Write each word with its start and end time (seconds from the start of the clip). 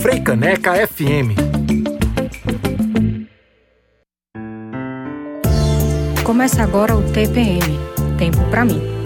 Freicaneca 0.00 0.74
FM. 0.86 1.34
Começa 6.24 6.62
agora 6.62 6.96
o 6.96 7.02
TPM 7.12 7.78
Tempo 8.18 8.42
para 8.50 8.64
mim. 8.64 9.03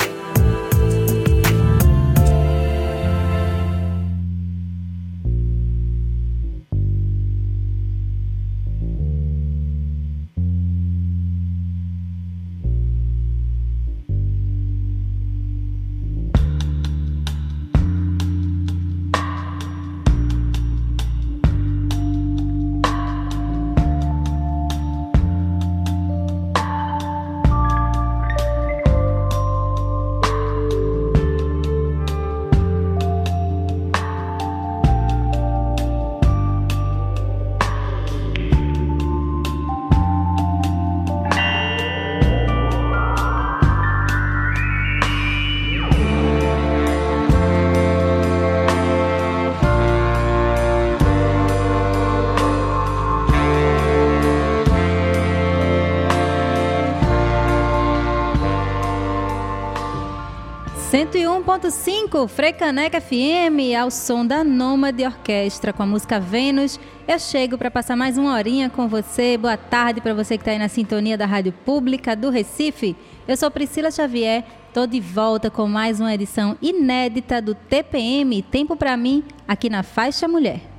Frecaneca 62.26 63.00
FM, 63.00 63.76
ao 63.78 63.90
som 63.90 64.26
da 64.26 64.42
Nômade 64.42 65.04
Orquestra, 65.04 65.72
com 65.72 65.82
a 65.82 65.86
música 65.86 66.18
Vênus. 66.18 66.80
Eu 67.06 67.18
chego 67.18 67.56
para 67.56 67.70
passar 67.70 67.94
mais 67.94 68.18
uma 68.18 68.32
horinha 68.32 68.68
com 68.70 68.88
você. 68.88 69.36
Boa 69.36 69.56
tarde 69.56 70.00
para 70.00 70.14
você 70.14 70.36
que 70.36 70.42
está 70.42 70.50
aí 70.50 70.58
na 70.58 70.68
sintonia 70.68 71.16
da 71.16 71.26
Rádio 71.26 71.52
Pública 71.52 72.16
do 72.16 72.30
Recife. 72.30 72.96
Eu 73.28 73.36
sou 73.36 73.50
Priscila 73.50 73.90
Xavier, 73.90 74.42
estou 74.66 74.86
de 74.86 74.98
volta 75.00 75.50
com 75.50 75.68
mais 75.68 76.00
uma 76.00 76.12
edição 76.12 76.56
inédita 76.60 77.40
do 77.40 77.54
TPM 77.54 78.42
Tempo 78.42 78.74
para 78.74 78.96
mim, 78.96 79.22
aqui 79.46 79.68
na 79.70 79.82
Faixa 79.82 80.26
Mulher. 80.26 80.77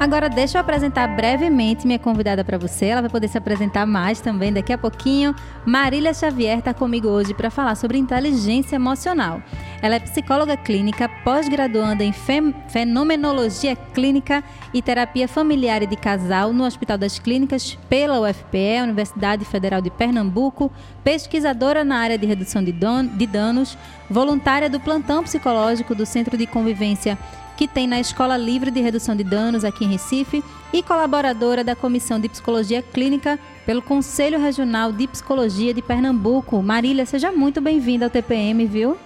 Agora, 0.00 0.28
deixa 0.28 0.56
eu 0.56 0.60
apresentar 0.60 1.08
brevemente 1.08 1.84
minha 1.84 1.98
convidada 1.98 2.44
para 2.44 2.56
você. 2.56 2.86
Ela 2.86 3.00
vai 3.00 3.10
poder 3.10 3.26
se 3.26 3.36
apresentar 3.36 3.84
mais 3.84 4.20
também 4.20 4.52
daqui 4.52 4.72
a 4.72 4.78
pouquinho. 4.78 5.34
Marília 5.66 6.14
Xavier 6.14 6.58
está 6.58 6.72
comigo 6.72 7.08
hoje 7.08 7.34
para 7.34 7.50
falar 7.50 7.74
sobre 7.74 7.98
inteligência 7.98 8.76
emocional. 8.76 9.42
Ela 9.82 9.96
é 9.96 9.98
psicóloga 9.98 10.56
clínica, 10.56 11.08
pós-graduanda 11.24 12.04
em 12.04 12.12
fenomenologia 12.12 13.74
clínica 13.74 14.44
e 14.72 14.80
terapia 14.80 15.26
familiar 15.26 15.82
e 15.82 15.86
de 15.86 15.96
casal 15.96 16.52
no 16.52 16.64
Hospital 16.64 16.96
das 16.96 17.18
Clínicas 17.18 17.76
pela 17.88 18.20
UFPE, 18.20 18.82
Universidade 18.84 19.44
Federal 19.44 19.80
de 19.80 19.90
Pernambuco, 19.90 20.70
pesquisadora 21.02 21.82
na 21.82 21.98
área 21.98 22.16
de 22.16 22.24
redução 22.24 22.62
de, 22.62 22.72
de 22.72 23.26
danos, 23.26 23.76
voluntária 24.08 24.70
do 24.70 24.78
plantão 24.78 25.24
psicológico 25.24 25.92
do 25.92 26.06
Centro 26.06 26.36
de 26.38 26.46
Convivência 26.46 27.18
que 27.58 27.66
tem 27.66 27.88
na 27.88 27.98
Escola 27.98 28.36
Livre 28.36 28.70
de 28.70 28.80
Redução 28.80 29.16
de 29.16 29.24
Danos 29.24 29.64
aqui 29.64 29.84
em 29.84 29.88
Recife 29.88 30.44
e 30.72 30.80
colaboradora 30.80 31.64
da 31.64 31.74
Comissão 31.74 32.20
de 32.20 32.28
Psicologia 32.28 32.80
Clínica 32.80 33.36
pelo 33.66 33.82
Conselho 33.82 34.40
Regional 34.40 34.92
de 34.92 35.08
Psicologia 35.08 35.74
de 35.74 35.82
Pernambuco. 35.82 36.62
Marília, 36.62 37.04
seja 37.04 37.32
muito 37.32 37.60
bem-vinda 37.60 38.06
ao 38.06 38.10
TPM, 38.10 38.64
viu? 38.64 38.96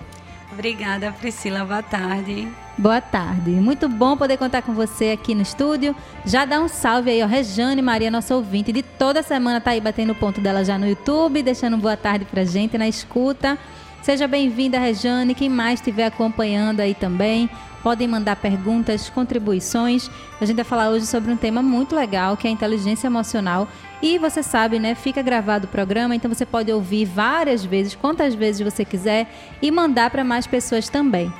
Obrigada, 0.52 1.10
Priscila. 1.12 1.64
Boa 1.64 1.82
tarde. 1.82 2.46
Boa 2.76 3.00
tarde. 3.00 3.52
Muito 3.52 3.88
bom 3.88 4.18
poder 4.18 4.36
contar 4.36 4.60
com 4.60 4.74
você 4.74 5.12
aqui 5.12 5.34
no 5.34 5.40
estúdio. 5.40 5.96
Já 6.26 6.44
dá 6.44 6.60
um 6.60 6.68
salve 6.68 7.10
aí, 7.10 7.22
ó. 7.22 7.26
Rejane 7.26 7.80
Maria, 7.80 8.10
nossa 8.10 8.36
ouvinte 8.36 8.70
de 8.70 8.82
toda 8.82 9.22
semana, 9.22 9.62
tá 9.62 9.70
aí 9.70 9.80
batendo 9.80 10.12
o 10.12 10.14
ponto 10.14 10.42
dela 10.42 10.62
já 10.62 10.76
no 10.76 10.86
YouTube, 10.86 11.42
deixando 11.42 11.78
boa 11.78 11.96
tarde 11.96 12.26
pra 12.26 12.44
gente 12.44 12.76
na 12.76 12.86
escuta. 12.86 13.58
Seja 14.02 14.28
bem-vinda, 14.28 14.78
Rejane. 14.78 15.34
Quem 15.34 15.48
mais 15.48 15.80
estiver 15.80 16.04
acompanhando 16.04 16.80
aí 16.80 16.92
também, 16.92 17.48
podem 17.82 18.06
mandar 18.06 18.36
perguntas, 18.36 19.10
contribuições. 19.10 20.10
A 20.40 20.44
gente 20.44 20.56
vai 20.56 20.64
falar 20.64 20.90
hoje 20.90 21.06
sobre 21.06 21.32
um 21.32 21.36
tema 21.36 21.62
muito 21.62 21.94
legal, 21.94 22.36
que 22.36 22.46
é 22.46 22.50
a 22.50 22.52
inteligência 22.52 23.06
emocional. 23.06 23.68
E 24.00 24.18
você 24.18 24.42
sabe, 24.42 24.78
né? 24.78 24.94
Fica 24.94 25.22
gravado 25.22 25.66
o 25.66 25.70
programa, 25.70 26.14
então 26.14 26.32
você 26.32 26.46
pode 26.46 26.72
ouvir 26.72 27.04
várias 27.04 27.64
vezes, 27.64 27.94
quantas 27.94 28.34
vezes 28.34 28.60
você 28.60 28.84
quiser, 28.84 29.32
e 29.60 29.70
mandar 29.70 30.10
para 30.10 30.24
mais 30.24 30.46
pessoas 30.46 30.88
também. 30.88 31.32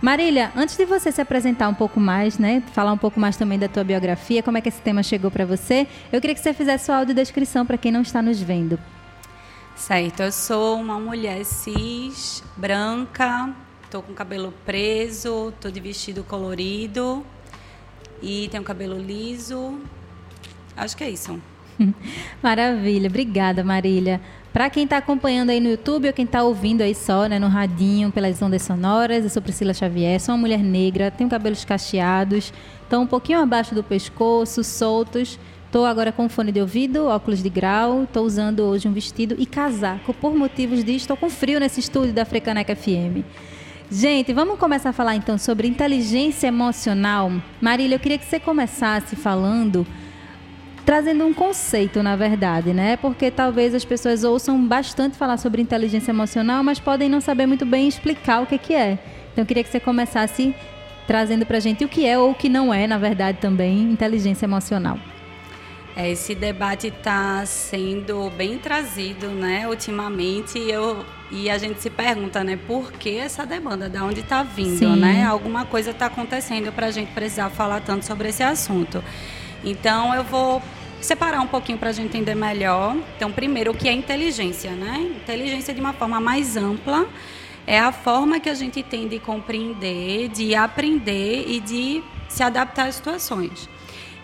Marília, 0.00 0.52
antes 0.56 0.76
de 0.76 0.84
você 0.84 1.10
se 1.10 1.20
apresentar 1.20 1.68
um 1.68 1.74
pouco 1.74 1.98
mais, 1.98 2.38
né, 2.38 2.62
falar 2.72 2.92
um 2.92 2.98
pouco 2.98 3.18
mais 3.18 3.36
também 3.36 3.58
da 3.58 3.66
tua 3.66 3.82
biografia, 3.82 4.44
como 4.44 4.56
é 4.56 4.60
que 4.60 4.68
esse 4.68 4.80
tema 4.80 5.02
chegou 5.02 5.28
para 5.28 5.44
você, 5.44 5.88
eu 6.12 6.20
queria 6.20 6.36
que 6.36 6.40
você 6.40 6.54
fizesse 6.54 6.86
sua 6.86 6.98
audiodescrição 6.98 7.66
para 7.66 7.76
quem 7.76 7.90
não 7.90 8.02
está 8.02 8.22
nos 8.22 8.40
vendo. 8.40 8.78
Certo, 9.74 10.22
eu 10.22 10.30
sou 10.30 10.80
uma 10.80 11.00
mulher 11.00 11.44
cis, 11.44 12.44
branca, 12.56 13.50
tô 13.90 14.02
com 14.02 14.12
cabelo 14.12 14.52
preso, 14.64 15.52
tô 15.60 15.70
de 15.70 15.80
vestido 15.80 16.22
colorido 16.24 17.24
e 18.22 18.48
tenho 18.50 18.62
cabelo 18.62 18.98
liso. 18.98 19.78
Acho 20.76 20.96
que 20.96 21.04
é 21.04 21.10
isso. 21.10 21.40
Maravilha, 22.42 23.08
obrigada 23.08 23.64
Marília. 23.64 24.20
Para 24.52 24.70
quem 24.70 24.84
está 24.84 24.96
acompanhando 24.96 25.50
aí 25.50 25.60
no 25.60 25.70
YouTube 25.70 26.08
ou 26.08 26.12
quem 26.12 26.24
está 26.24 26.42
ouvindo 26.42 26.82
aí 26.82 26.94
só, 26.94 27.26
né, 27.26 27.38
no 27.38 27.48
radinho, 27.48 28.10
pelas 28.10 28.40
ondas 28.40 28.62
sonoras, 28.62 29.24
eu 29.24 29.30
sou 29.30 29.42
Priscila 29.42 29.74
Xavier, 29.74 30.20
sou 30.20 30.34
uma 30.34 30.40
mulher 30.40 30.58
negra, 30.58 31.10
tenho 31.10 31.28
cabelos 31.28 31.64
cacheados, 31.64 32.52
estão 32.82 33.02
um 33.02 33.06
pouquinho 33.06 33.40
abaixo 33.40 33.74
do 33.74 33.84
pescoço, 33.84 34.64
soltos 34.64 35.38
Estou 35.68 35.84
agora 35.84 36.10
com 36.10 36.30
fone 36.30 36.50
de 36.50 36.62
ouvido, 36.62 37.08
óculos 37.08 37.42
de 37.42 37.50
grau, 37.50 38.04
estou 38.04 38.24
usando 38.24 38.60
hoje 38.60 38.88
um 38.88 38.92
vestido 38.94 39.36
e 39.38 39.44
casaco 39.44 40.14
por 40.14 40.34
motivos 40.34 40.82
de 40.82 40.96
estou 40.96 41.14
com 41.14 41.28
frio 41.28 41.60
nesse 41.60 41.78
estúdio 41.78 42.14
da 42.14 42.24
Frecaneca 42.24 42.74
FM. 42.74 43.20
Gente, 43.90 44.34
vamos 44.34 44.58
começar 44.58 44.90
a 44.90 44.92
falar 44.92 45.16
então 45.16 45.38
sobre 45.38 45.66
inteligência 45.66 46.48
emocional. 46.48 47.32
Marília, 47.58 47.94
eu 47.94 47.98
queria 47.98 48.18
que 48.18 48.26
você 48.26 48.38
começasse 48.38 49.16
falando, 49.16 49.86
trazendo 50.84 51.24
um 51.24 51.32
conceito, 51.32 52.02
na 52.02 52.14
verdade, 52.14 52.74
né? 52.74 52.98
Porque 52.98 53.30
talvez 53.30 53.74
as 53.74 53.86
pessoas 53.86 54.24
ouçam 54.24 54.62
bastante 54.62 55.16
falar 55.16 55.38
sobre 55.38 55.62
inteligência 55.62 56.10
emocional, 56.10 56.62
mas 56.62 56.78
podem 56.78 57.08
não 57.08 57.22
saber 57.22 57.46
muito 57.46 57.64
bem 57.64 57.88
explicar 57.88 58.42
o 58.42 58.46
que, 58.46 58.58
que 58.58 58.74
é. 58.74 58.98
Então, 59.32 59.42
eu 59.42 59.46
queria 59.46 59.64
que 59.64 59.70
você 59.70 59.80
começasse 59.80 60.54
trazendo 61.06 61.46
para 61.46 61.56
a 61.56 61.60
gente 61.60 61.82
o 61.82 61.88
que 61.88 62.04
é 62.04 62.18
ou 62.18 62.32
o 62.32 62.34
que 62.34 62.50
não 62.50 62.74
é, 62.74 62.86
na 62.86 62.98
verdade, 62.98 63.38
também 63.38 63.90
inteligência 63.90 64.44
emocional. 64.44 64.98
É, 65.96 66.10
esse 66.10 66.34
debate 66.34 66.88
está 66.88 67.44
sendo 67.46 68.30
bem 68.36 68.58
trazido, 68.58 69.28
né, 69.28 69.66
ultimamente, 69.66 70.58
eu, 70.58 71.04
e 71.30 71.50
a 71.50 71.58
gente 71.58 71.80
se 71.80 71.90
pergunta, 71.90 72.42
né, 72.42 72.58
por 72.66 72.92
que 72.92 73.16
essa 73.16 73.44
demanda, 73.44 73.88
de 73.88 73.98
onde 73.98 74.20
está 74.20 74.42
vindo, 74.42 74.78
Sim. 74.78 74.96
né? 74.96 75.24
Alguma 75.24 75.64
coisa 75.66 75.90
está 75.90 76.06
acontecendo 76.06 76.72
para 76.72 76.86
a 76.86 76.90
gente 76.90 77.12
precisar 77.12 77.50
falar 77.50 77.80
tanto 77.80 78.04
sobre 78.04 78.28
esse 78.30 78.42
assunto. 78.42 79.04
Então, 79.62 80.14
eu 80.14 80.24
vou 80.24 80.62
separar 81.00 81.40
um 81.40 81.46
pouquinho 81.46 81.78
para 81.78 81.90
a 81.90 81.92
gente 81.92 82.06
entender 82.06 82.34
melhor. 82.34 82.96
Então, 83.16 83.30
primeiro, 83.30 83.72
o 83.72 83.74
que 83.74 83.88
é 83.88 83.92
inteligência, 83.92 84.72
né? 84.72 85.00
Inteligência 85.16 85.74
de 85.74 85.80
uma 85.80 85.92
forma 85.92 86.18
mais 86.18 86.56
ampla 86.56 87.06
é 87.66 87.78
a 87.78 87.92
forma 87.92 88.40
que 88.40 88.48
a 88.48 88.54
gente 88.54 88.82
tem 88.82 89.06
de 89.06 89.18
compreender, 89.18 90.28
de 90.28 90.54
aprender 90.54 91.44
e 91.46 91.60
de 91.60 92.02
se 92.28 92.42
adaptar 92.42 92.88
às 92.88 92.94
situações. 92.94 93.68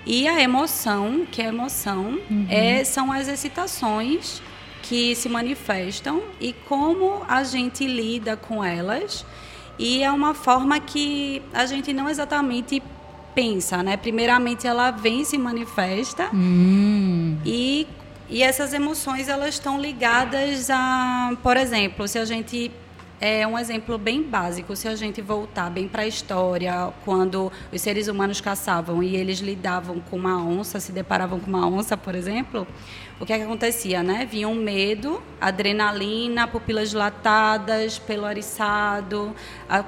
E 0.07 0.27
a 0.27 0.41
emoção, 0.41 1.27
que 1.31 1.43
é 1.43 1.47
emoção, 1.47 2.19
uhum. 2.31 2.47
é, 2.49 2.83
são 2.85 3.13
as 3.13 3.29
excitações 3.29 4.43
que 4.85 5.15
se 5.17 5.29
manifestam 5.29 6.23
e 6.41 6.53
como 6.53 7.23
a 7.27 7.43
gente 7.43 7.87
lida 7.87 8.37
com 8.37 8.63
elas. 8.63 9.25
E 9.79 10.03
é 10.03 10.11
uma 10.11 10.35
forma 10.35 10.79
que 10.79 11.43
a 11.53 11.67
gente 11.67 11.93
não 11.93 12.09
exatamente 12.09 12.83
pensa, 13.35 13.83
né? 13.83 13.97
Primeiramente 13.97 14.67
ela 14.67 14.91
vem 14.91 15.23
e 15.23 15.25
se 15.25 15.37
manifesta 15.37 16.29
uhum. 16.33 17.37
e, 17.45 17.87
e 18.31 18.43
essas 18.43 18.73
emoções 18.73 19.29
elas 19.29 19.55
estão 19.55 19.81
ligadas 19.81 20.71
a, 20.71 21.37
por 21.43 21.57
exemplo, 21.57 22.07
se 22.07 22.19
a 22.19 22.25
gente 22.25 22.71
é 23.21 23.47
um 23.47 23.59
exemplo 23.59 23.97
bem 23.97 24.23
básico. 24.23 24.75
Se 24.77 24.89
a 24.89 24.95
gente 24.95 25.21
voltar 25.23 25.71
bem 25.71 25.89
para 25.89 26.03
a 26.03 26.07
história, 26.07 26.93
quando 27.05 27.51
os 27.73 27.81
seres 27.81 28.09
humanos 28.09 28.41
caçavam 28.41 29.03
e 29.03 29.17
eles 29.17 29.39
lidavam 29.39 30.01
com 30.01 30.17
uma 30.17 30.43
onça, 30.45 30.81
se 30.81 30.93
deparavam 30.93 31.41
com 31.41 31.49
uma 31.49 31.67
onça, 31.67 31.97
por 31.97 32.15
exemplo, 32.15 32.67
o 33.21 33.25
que, 33.25 33.33
é 33.33 33.39
que 33.39 33.45
acontecia, 33.45 34.03
né? 34.03 34.27
Vinha 34.31 34.49
um 34.49 34.55
medo, 34.55 35.23
adrenalina, 35.41 36.49
pupilas 36.49 36.91
dilatadas, 36.91 37.99
pelo 37.99 38.27
ariçado, 38.27 39.35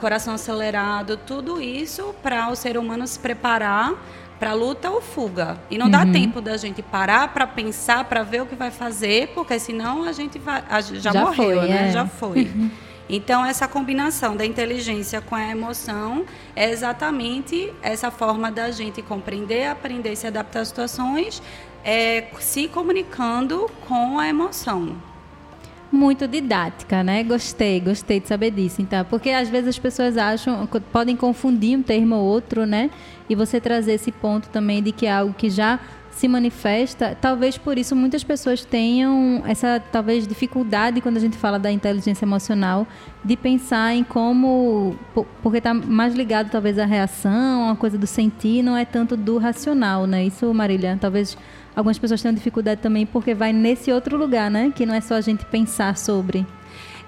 coração 0.01 0.35
acelerado, 0.35 1.17
tudo 1.17 1.61
isso 1.61 2.15
para 2.23 2.49
o 2.49 2.57
ser 2.57 2.79
humano 2.79 3.07
se 3.07 3.19
preparar 3.19 3.95
para 4.39 4.53
luta 4.53 4.91
ou 4.91 5.01
fuga. 5.01 5.59
E 5.71 5.79
não 5.79 5.87
uhum. 5.87 5.93
dá 5.93 6.07
tempo 6.07 6.41
da 6.41 6.57
gente 6.57 6.83
parar 6.83 7.29
para 7.29 7.47
pensar, 7.47 8.05
para 8.05 8.23
ver 8.23 8.43
o 8.43 8.47
que 8.47 8.55
vai 8.55 8.71
fazer, 8.71 9.29
porque 9.29 9.59
senão 9.59 10.05
a 10.05 10.13
gente 10.13 10.39
vai, 10.39 10.63
a, 10.69 10.81
já, 10.81 11.13
já, 11.13 11.21
morreu, 11.21 11.61
foi, 11.61 11.69
né? 11.69 11.89
É. 11.89 11.93
Já 11.93 12.07
foi. 12.07 12.43
Uhum. 12.43 12.71
Então, 13.09 13.45
essa 13.45 13.69
combinação 13.69 14.37
da 14.37 14.45
inteligência 14.45 15.21
com 15.21 15.35
a 15.35 15.49
emoção 15.49 16.25
é 16.57 16.71
exatamente 16.71 17.73
essa 17.81 18.11
forma 18.11 18.51
da 18.51 18.71
gente 18.71 19.01
compreender, 19.01 19.69
aprender 19.69 20.13
e 20.13 20.17
se 20.17 20.27
adaptar 20.27 20.61
às 20.61 20.69
situações, 20.69 21.41
é, 21.85 22.25
se 22.41 22.67
comunicando 22.67 23.71
com 23.87 24.19
a 24.19 24.29
emoção. 24.29 24.97
Muito 25.91 26.27
didática, 26.27 27.05
né? 27.05 27.23
Gostei, 27.23 27.79
gostei 27.79 28.19
de 28.19 28.27
saber 28.27 28.51
disso. 28.51 28.83
Então, 28.83 29.05
porque 29.05 29.31
às 29.31 29.49
vezes 29.49 29.69
as 29.69 29.79
pessoas 29.79 30.17
acham, 30.17 30.69
podem 30.93 31.15
confundir 31.15 31.79
um 31.79 31.83
termo 31.83 32.17
ou 32.17 32.25
outro, 32.25 32.67
né? 32.67 32.91
E 33.31 33.37
você 33.37 33.61
trazer 33.61 33.93
esse 33.93 34.11
ponto 34.11 34.49
também 34.49 34.83
de 34.83 34.91
que 34.91 35.07
é 35.07 35.13
algo 35.13 35.33
que 35.33 35.49
já 35.49 35.79
se 36.17 36.27
manifesta, 36.27 37.15
talvez 37.21 37.59
por 37.59 37.77
isso 37.77 37.95
muitas 37.95 38.25
pessoas 38.25 38.65
tenham 38.65 39.43
essa 39.47 39.79
talvez 39.93 40.27
dificuldade 40.27 41.03
quando 41.03 41.19
a 41.19 41.21
gente 41.21 41.37
fala 41.37 41.59
da 41.59 41.71
inteligência 41.71 42.25
emocional 42.25 42.87
de 43.23 43.37
pensar 43.37 43.95
em 43.95 44.03
como 44.03 44.97
porque 45.43 45.59
está 45.59 45.75
mais 45.75 46.15
ligado 46.15 46.51
talvez 46.51 46.79
à 46.79 46.87
reação, 46.87 47.69
a 47.69 47.77
coisa 47.77 47.99
do 47.99 48.07
sentir, 48.07 48.63
não 48.63 48.75
é 48.75 48.87
tanto 48.87 49.15
do 49.15 49.37
racional, 49.37 50.07
né? 50.07 50.25
Isso, 50.25 50.53
Marília, 50.55 50.97
talvez 50.99 51.37
algumas 51.75 51.99
pessoas 51.99 52.23
tenham 52.23 52.35
dificuldade 52.35 52.81
também 52.81 53.05
porque 53.05 53.35
vai 53.35 53.53
nesse 53.53 53.93
outro 53.93 54.17
lugar, 54.17 54.51
né? 54.51 54.73
Que 54.75 54.87
não 54.87 54.95
é 54.95 55.03
só 55.03 55.17
a 55.17 55.21
gente 55.21 55.45
pensar 55.45 55.99
sobre. 55.99 56.47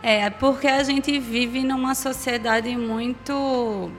É, 0.02 0.28
porque 0.28 0.66
a 0.66 0.82
gente 0.82 1.18
vive 1.18 1.64
numa 1.64 1.94
sociedade 1.94 2.76
muito 2.76 3.90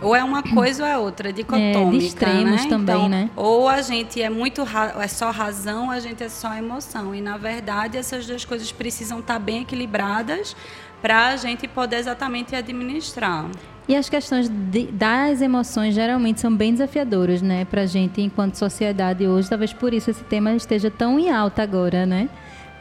ou 0.00 0.14
é 0.14 0.22
uma 0.22 0.42
coisa 0.42 0.82
ou 0.84 0.88
é 0.88 0.98
outra, 0.98 1.32
dicotômica, 1.32 1.78
é, 1.78 1.90
de 1.90 2.06
extremos 2.06 2.64
né? 2.64 2.68
também, 2.68 2.96
então, 2.96 3.08
né? 3.08 3.30
Ou 3.34 3.68
a 3.68 3.80
gente 3.80 4.20
é 4.20 4.28
muito 4.28 4.62
é 5.00 5.08
só 5.08 5.30
razão, 5.30 5.86
ou 5.86 5.90
a 5.90 6.00
gente 6.00 6.22
é 6.22 6.28
só 6.28 6.54
emoção. 6.54 7.14
E 7.14 7.20
na 7.20 7.36
verdade 7.36 7.96
essas 7.96 8.26
duas 8.26 8.44
coisas 8.44 8.70
precisam 8.70 9.20
estar 9.20 9.38
bem 9.38 9.62
equilibradas 9.62 10.54
para 11.00 11.28
a 11.28 11.36
gente 11.36 11.66
poder 11.66 11.96
exatamente 11.96 12.54
administrar. 12.54 13.46
E 13.88 13.94
as 13.94 14.08
questões 14.08 14.48
de, 14.48 14.86
das 14.88 15.40
emoções 15.40 15.94
geralmente 15.94 16.40
são 16.40 16.54
bem 16.54 16.72
desafiadoras, 16.72 17.40
né, 17.40 17.64
para 17.64 17.82
a 17.82 17.86
gente 17.86 18.20
enquanto 18.20 18.56
sociedade 18.56 19.26
hoje. 19.26 19.48
Talvez 19.48 19.72
por 19.72 19.94
isso 19.94 20.10
esse 20.10 20.24
tema 20.24 20.52
esteja 20.54 20.90
tão 20.90 21.18
em 21.18 21.30
alta 21.30 21.62
agora, 21.62 22.04
né? 22.04 22.28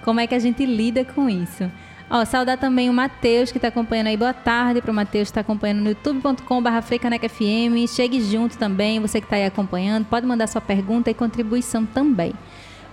Como 0.03 0.19
é 0.19 0.27
que 0.27 0.35
a 0.35 0.39
gente 0.39 0.65
lida 0.65 1.05
com 1.05 1.29
isso? 1.29 1.71
Ó, 2.09 2.23
saudar 2.23 2.57
também 2.57 2.87
o 2.87 2.93
Matheus, 2.93 3.51
que 3.51 3.57
está 3.57 3.69
acompanhando 3.69 4.07
aí. 4.07 4.17
Boa 4.17 4.33
tarde 4.33 4.79
para 4.79 4.91
o 4.91 4.93
Matheus, 4.93 5.29
que 5.29 5.31
está 5.31 5.41
acompanhando 5.41 5.79
no 5.79 5.89
youtube.com.br. 5.89 7.87
Chegue 7.87 8.21
junto 8.21 8.57
também, 8.57 8.99
você 8.99 9.19
que 9.19 9.25
está 9.25 9.37
aí 9.37 9.45
acompanhando. 9.45 10.05
Pode 10.05 10.25
mandar 10.25 10.45
sua 10.47 10.61
pergunta 10.61 11.09
e 11.09 11.15
contribuição 11.15 11.83
também. 11.83 12.33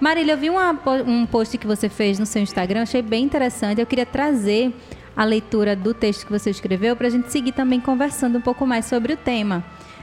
Marília, 0.00 0.32
eu 0.32 0.38
vi 0.38 0.48
uma, 0.48 0.76
um 1.06 1.26
post 1.26 1.58
que 1.58 1.66
você 1.66 1.88
fez 1.90 2.18
no 2.18 2.24
seu 2.24 2.42
Instagram, 2.42 2.82
achei 2.82 3.02
bem 3.02 3.24
interessante. 3.24 3.80
Eu 3.80 3.86
queria 3.86 4.06
trazer 4.06 4.74
a 5.14 5.24
leitura 5.24 5.76
do 5.76 5.92
texto 5.92 6.24
que 6.24 6.32
você 6.32 6.48
escreveu 6.48 6.96
para 6.96 7.06
a 7.06 7.10
gente 7.10 7.30
seguir 7.30 7.52
também 7.52 7.80
conversando 7.80 8.38
um 8.38 8.40
pouco 8.40 8.66
mais 8.66 8.86
sobre 8.86 9.12
o 9.12 9.16
tema. 9.16 9.62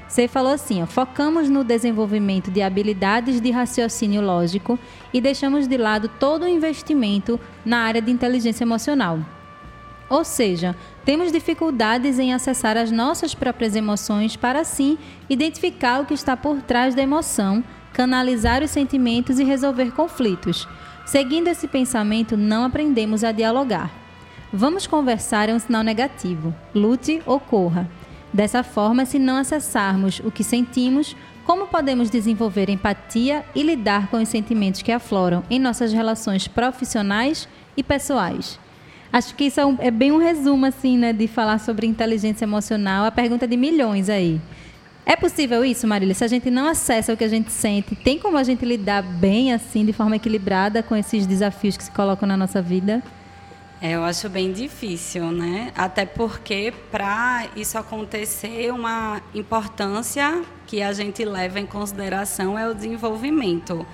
Você 0.09 0.27
falou 0.27 0.51
assim: 0.51 0.81
ó, 0.81 0.87
focamos 0.87 1.49
no 1.49 1.63
desenvolvimento 1.63 2.49
de 2.49 2.63
habilidades 2.63 3.39
de 3.39 3.51
raciocínio 3.51 4.21
lógico 4.21 4.77
e 5.13 5.21
deixamos 5.21 5.67
de 5.67 5.77
lado 5.77 6.09
todo 6.19 6.43
o 6.43 6.47
investimento 6.47 7.39
na 7.63 7.77
área 7.77 8.01
de 8.01 8.11
inteligência 8.11 8.63
emocional. 8.63 9.19
Ou 10.09 10.23
seja, 10.25 10.75
temos 11.05 11.31
dificuldades 11.31 12.17
em 12.17 12.33
acessar 12.33 12.75
as 12.75 12.89
nossas 12.89 13.35
próprias 13.35 13.75
emoções 13.75 14.35
para 14.35 14.61
assim 14.61 14.97
identificar 15.29 16.01
o 16.01 16.05
que 16.07 16.15
está 16.15 16.35
por 16.35 16.59
trás 16.63 16.95
da 16.95 17.03
emoção, 17.03 17.63
canalizar 17.93 18.63
os 18.63 18.71
sentimentos 18.71 19.37
e 19.37 19.43
resolver 19.43 19.91
conflitos. 19.91 20.67
Seguindo 21.05 21.47
esse 21.47 21.67
pensamento, 21.67 22.35
não 22.35 22.63
aprendemos 22.63 23.23
a 23.23 23.31
dialogar. 23.31 23.91
Vamos 24.51 24.87
conversar 24.87 25.47
é 25.47 25.53
um 25.53 25.59
sinal 25.59 25.83
negativo. 25.83 26.55
Lute 26.73 27.21
ou 27.27 27.39
corra. 27.39 27.87
Dessa 28.33 28.63
forma, 28.63 29.05
se 29.05 29.17
não 29.17 29.37
acessarmos 29.37 30.21
o 30.23 30.31
que 30.31 30.43
sentimos, 30.43 31.15
como 31.45 31.67
podemos 31.67 32.09
desenvolver 32.09 32.69
empatia 32.69 33.43
e 33.55 33.63
lidar 33.63 34.07
com 34.09 34.21
os 34.21 34.29
sentimentos 34.29 34.83
que 34.83 34.91
afloram 34.91 35.43
em 35.49 35.59
nossas 35.59 35.91
relações 35.91 36.47
profissionais 36.47 37.47
e 37.75 37.81
pessoais? 37.81 38.59
Acho 39.11 39.33
que 39.33 39.45
isso 39.45 39.59
é, 39.59 39.65
um, 39.65 39.75
é 39.79 39.89
bem 39.89 40.11
um 40.11 40.19
resumo 40.19 40.67
assim, 40.67 40.95
né, 40.95 41.11
de 41.11 41.27
falar 41.27 41.57
sobre 41.59 41.87
inteligência 41.87 42.45
emocional. 42.45 43.05
A 43.05 43.11
pergunta 43.11 43.47
de 43.47 43.57
milhões 43.57 44.09
aí. 44.09 44.39
É 45.03 45.15
possível 45.15 45.65
isso, 45.65 45.87
Marília? 45.87 46.13
Se 46.13 46.23
a 46.23 46.27
gente 46.27 46.51
não 46.51 46.67
acessa 46.67 47.11
o 47.11 47.17
que 47.17 47.23
a 47.23 47.27
gente 47.27 47.51
sente, 47.51 47.95
tem 47.95 48.19
como 48.19 48.37
a 48.37 48.43
gente 48.43 48.63
lidar 48.63 49.01
bem 49.01 49.51
assim, 49.51 49.83
de 49.83 49.91
forma 49.91 50.17
equilibrada 50.17 50.83
com 50.83 50.95
esses 50.95 51.25
desafios 51.25 51.75
que 51.75 51.83
se 51.83 51.89
colocam 51.89 52.27
na 52.27 52.37
nossa 52.37 52.61
vida? 52.61 53.01
É, 53.81 53.91
eu 53.91 54.03
acho 54.03 54.27
bem 54.27 54.51
difícil, 54.51 55.31
né? 55.31 55.71
Até 55.73 56.05
porque 56.05 56.73
para 56.91 57.47
isso 57.55 57.77
acontecer, 57.77 58.73
uma 58.73 59.21
importância 59.33 60.43
que 60.67 60.81
a 60.81 60.91
gente 60.91 61.23
leva 61.23 61.61
em 61.61 61.65
consideração 61.65 62.59
é 62.59 62.67
o 62.67 62.73
desenvolvimento 62.73 63.87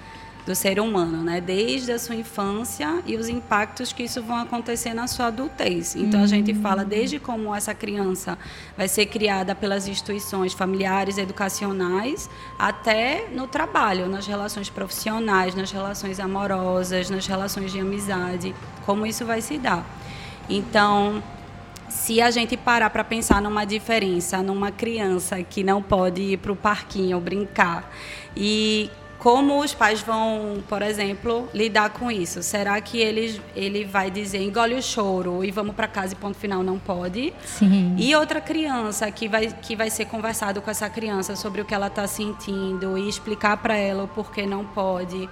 do 0.46 0.54
ser 0.54 0.80
humano, 0.80 1.24
né? 1.24 1.42
Desde 1.42 1.92
a 1.92 1.98
sua 1.98 2.16
infância 2.16 3.02
e 3.06 3.16
os 3.16 3.28
impactos 3.28 3.92
que 3.92 4.04
isso 4.04 4.22
vão 4.22 4.38
acontecer 4.38 4.94
na 4.94 5.08
sua 5.08 5.28
adultez. 5.28 5.96
Então 5.96 6.22
a 6.22 6.28
gente 6.28 6.54
fala 6.54 6.84
hum. 6.84 6.88
desde 6.88 7.20
como 7.20 7.54
essa 7.54 7.74
criança 7.74 8.38
vai 8.78 8.88
ser 8.88 9.08
criada 9.08 9.56
pelas 9.56 9.88
instituições 9.88 10.54
familiares, 10.54 11.18
educacionais, 11.18 12.30
até 12.60 13.28
no 13.32 13.48
trabalho, 13.48 14.08
nas 14.08 14.28
relações 14.28 14.70
profissionais, 14.70 15.56
nas 15.56 15.72
relações 15.72 16.20
amorosas, 16.20 17.10
nas 17.10 17.26
relações 17.26 17.72
de 17.72 17.80
amizade, 17.80 18.54
como 18.86 19.06
isso 19.06 19.26
vai 19.26 19.42
se 19.42 19.58
dar. 19.58 19.84
Então, 20.48 21.24
se 21.90 22.22
a 22.22 22.30
gente 22.30 22.56
parar 22.56 22.90
para 22.92 23.04
pensar 23.04 23.42
numa 23.42 23.66
diferença 23.66 24.44
numa 24.44 24.72
criança 24.72 25.42
que 25.42 25.64
não 25.64 25.82
pode 25.82 26.22
ir 26.22 26.38
para 26.38 26.52
o 26.52 26.56
parquinho 26.56 27.20
brincar 27.20 27.92
e 28.36 28.92
como 29.26 29.60
os 29.60 29.74
pais 29.74 30.02
vão, 30.02 30.64
por 30.70 30.84
exemplo, 30.84 31.50
lidar 31.52 31.90
com 31.90 32.12
isso? 32.12 32.44
Será 32.44 32.80
que 32.80 33.00
ele, 33.00 33.42
ele 33.56 33.84
vai 33.84 34.12
dizer 34.12 34.40
engole 34.40 34.76
o 34.76 34.84
choro 34.84 35.44
e 35.44 35.50
vamos 35.50 35.76
para 35.76 35.88
casa 35.88 36.14
e 36.14 36.16
ponto 36.16 36.38
final 36.38 36.62
não 36.62 36.78
pode? 36.78 37.34
Sim. 37.44 37.96
E 37.98 38.16
outra 38.16 38.40
criança 38.40 39.10
que 39.10 39.28
vai, 39.28 39.48
que 39.48 39.76
vai 39.76 39.90
ser 39.90 40.06
conversado 40.06 40.62
com 40.62 40.70
essa 40.70 40.88
criança 40.92 41.36
sobre 41.36 41.60
o 41.60 41.66
que 41.66 41.74
ela 41.74 41.88
está 41.88 42.06
sentindo 42.06 43.00
e 43.00 43.10
explicar 43.10 43.58
para 43.58 43.76
ela 43.76 44.04
o 44.04 44.08
porquê 44.08 44.46
não 44.46 44.64
pode. 44.64 45.28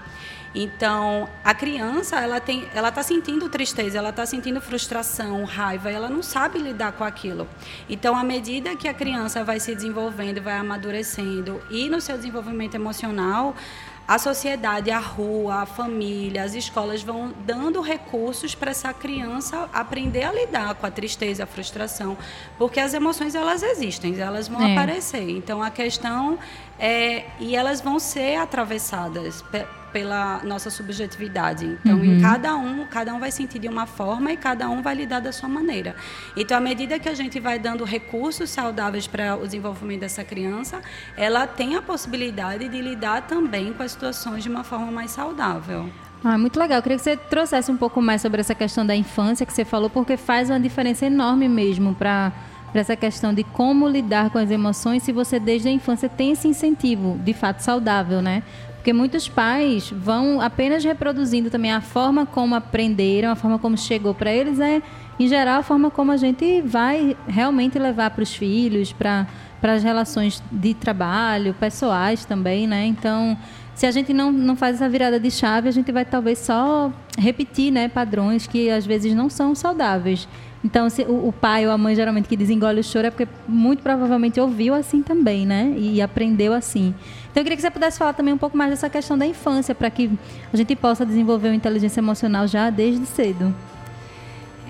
Então, 0.55 1.27
a 1.43 1.53
criança, 1.53 2.19
ela 2.19 2.39
tem, 2.39 2.67
ela 2.75 2.89
está 2.89 3.01
sentindo 3.01 3.49
tristeza, 3.49 3.97
ela 3.97 4.09
está 4.09 4.25
sentindo 4.25 4.61
frustração, 4.61 5.43
raiva, 5.45 5.89
ela 5.89 6.09
não 6.09 6.21
sabe 6.21 6.59
lidar 6.59 6.91
com 6.91 7.03
aquilo. 7.03 7.47
Então, 7.89 8.15
à 8.15 8.23
medida 8.23 8.75
que 8.75 8.87
a 8.87 8.93
criança 8.93 9.43
vai 9.43 9.59
se 9.59 9.73
desenvolvendo, 9.73 10.41
vai 10.41 10.57
amadurecendo 10.57 11.61
e 11.71 11.89
no 11.89 11.99
seu 11.99 12.17
desenvolvimento 12.17 12.75
emocional, 12.75 13.55
a 14.05 14.19
sociedade, 14.19 14.91
a 14.91 14.99
rua, 14.99 15.61
a 15.61 15.65
família, 15.65 16.43
as 16.43 16.53
escolas 16.53 17.01
vão 17.01 17.33
dando 17.45 17.79
recursos 17.79 18.53
para 18.53 18.71
essa 18.71 18.93
criança 18.93 19.69
aprender 19.71 20.23
a 20.23 20.31
lidar 20.33 20.75
com 20.75 20.85
a 20.85 20.91
tristeza, 20.91 21.45
a 21.45 21.47
frustração, 21.47 22.17
porque 22.57 22.81
as 22.81 22.93
emoções 22.93 23.33
elas 23.33 23.63
existem, 23.63 24.19
elas 24.19 24.49
vão 24.49 24.61
é. 24.61 24.73
aparecer. 24.73 25.29
Então 25.29 25.63
a 25.63 25.69
questão 25.69 26.37
é 26.79 27.25
e 27.39 27.55
elas 27.55 27.81
vão 27.81 27.99
ser 27.99 28.35
atravessadas 28.37 29.43
pela 29.93 30.41
nossa 30.43 30.71
subjetividade. 30.71 31.65
Então, 31.65 31.97
uhum. 31.97 32.03
em 32.03 32.21
cada 32.21 32.55
um, 32.55 32.85
cada 32.87 33.13
um 33.13 33.19
vai 33.19 33.31
sentir 33.31 33.59
de 33.59 33.67
uma 33.67 33.85
forma 33.85 34.31
e 34.31 34.37
cada 34.37 34.67
um 34.67 34.81
vai 34.81 34.95
lidar 34.95 35.19
da 35.19 35.31
sua 35.31 35.47
maneira. 35.47 35.95
Então, 36.35 36.57
à 36.57 36.59
medida 36.59 36.97
que 36.97 37.07
a 37.07 37.13
gente 37.13 37.39
vai 37.39 37.59
dando 37.59 37.83
recursos 37.83 38.49
saudáveis 38.49 39.05
para 39.05 39.35
o 39.35 39.45
desenvolvimento 39.45 40.01
dessa 40.01 40.23
criança, 40.23 40.81
ela 41.15 41.45
tem 41.45 41.75
a 41.75 41.81
possibilidade 41.81 42.67
de 42.67 42.81
lidar 42.81 43.21
também 43.27 43.71
com 43.71 43.83
as 43.83 43.91
situações 43.91 44.41
de 44.41 44.49
uma 44.49 44.63
forma 44.63 44.91
mais 44.91 45.11
saudável. 45.11 45.87
Ah, 46.23 46.37
muito 46.37 46.57
legal. 46.57 46.77
Eu 46.77 46.81
queria 46.81 46.97
que 46.97 47.03
você 47.03 47.17
trouxesse 47.17 47.69
um 47.69 47.77
pouco 47.77 48.01
mais 48.01 48.21
sobre 48.21 48.39
essa 48.39 48.55
questão 48.55 48.85
da 48.85 48.95
infância 48.95 49.45
que 49.45 49.53
você 49.53 49.65
falou, 49.65 49.89
porque 49.89 50.17
faz 50.17 50.49
uma 50.49 50.59
diferença 50.59 51.05
enorme 51.05 51.47
mesmo 51.47 51.93
para 51.93 52.31
para 52.73 52.81
essa 52.81 52.95
questão 52.95 53.33
de 53.33 53.43
como 53.43 53.87
lidar 53.87 54.31
com 54.31 54.39
as 54.39 54.49
emoções 54.49 55.03
se 55.03 55.11
você 55.11 55.39
desde 55.39 55.69
a 55.69 55.71
infância 55.71 56.09
tem 56.09 56.31
esse 56.31 56.47
incentivo 56.47 57.19
de 57.23 57.31
fato 57.31 57.59
saudável, 57.59 58.19
né? 58.19 58.41
Porque 58.73 58.91
muitos 58.91 59.29
pais 59.29 59.91
vão 59.91 60.41
apenas 60.41 60.83
reproduzindo 60.83 61.51
também 61.51 61.71
a 61.71 61.79
forma 61.79 62.25
como 62.25 62.55
aprenderam, 62.55 63.31
a 63.31 63.35
forma 63.35 63.57
como 63.59 63.77
chegou 63.77 64.13
para 64.13 64.33
eles, 64.33 64.59
é, 64.59 64.81
em 65.19 65.27
geral, 65.27 65.59
a 65.59 65.63
forma 65.63 65.91
como 65.91 66.11
a 66.11 66.17
gente 66.17 66.61
vai 66.61 67.15
realmente 67.27 67.77
levar 67.77 68.09
para 68.09 68.23
os 68.23 68.35
filhos, 68.35 68.91
para 68.91 69.27
as 69.61 69.83
relações 69.83 70.43
de 70.51 70.73
trabalho, 70.73 71.53
pessoais 71.53 72.25
também, 72.25 72.67
né? 72.67 72.85
Então, 72.87 73.37
se 73.75 73.85
a 73.85 73.91
gente 73.91 74.13
não, 74.13 74.31
não 74.31 74.55
faz 74.55 74.75
essa 74.75 74.89
virada 74.89 75.19
de 75.19 75.31
chave, 75.31 75.69
a 75.69 75.71
gente 75.71 75.91
vai 75.91 76.05
talvez 76.05 76.39
só 76.39 76.91
repetir 77.17 77.71
né, 77.71 77.87
padrões 77.87 78.47
que 78.47 78.69
às 78.69 78.85
vezes 78.85 79.13
não 79.13 79.29
são 79.29 79.55
saudáveis. 79.55 80.27
Então, 80.63 80.89
se 80.89 81.03
o, 81.03 81.27
o, 81.27 81.33
pai 81.33 81.65
ou 81.65 81.73
a 81.73 81.77
mãe 81.77 81.93
geralmente 81.93 82.29
que 82.29 82.37
desengole 82.37 82.79
o 82.79 82.83
choro 82.83 83.07
é 83.07 83.11
porque 83.11 83.27
muito 83.47 83.83
provavelmente 83.83 84.39
ouviu 84.39 84.73
assim 84.73 85.01
também, 85.01 85.45
né? 85.45 85.73
E 85.77 86.01
aprendeu 86.01 86.53
assim. 86.53 86.95
Então, 87.29 87.41
eu 87.41 87.43
queria 87.43 87.57
que 87.57 87.61
você 87.61 87.71
pudesse 87.71 87.97
falar 87.97 88.13
também 88.13 88.33
um 88.33 88.37
pouco 88.37 88.55
mais 88.55 88.69
dessa 88.69 88.89
questão 88.89 89.17
da 89.17 89.25
infância, 89.25 89.75
para 89.75 89.89
que 89.89 90.09
a 90.53 90.55
gente 90.55 90.75
possa 90.75 91.05
desenvolver 91.05 91.49
uma 91.49 91.55
inteligência 91.55 91.99
emocional 91.99 92.47
já 92.47 92.69
desde 92.69 93.05
cedo. 93.05 93.53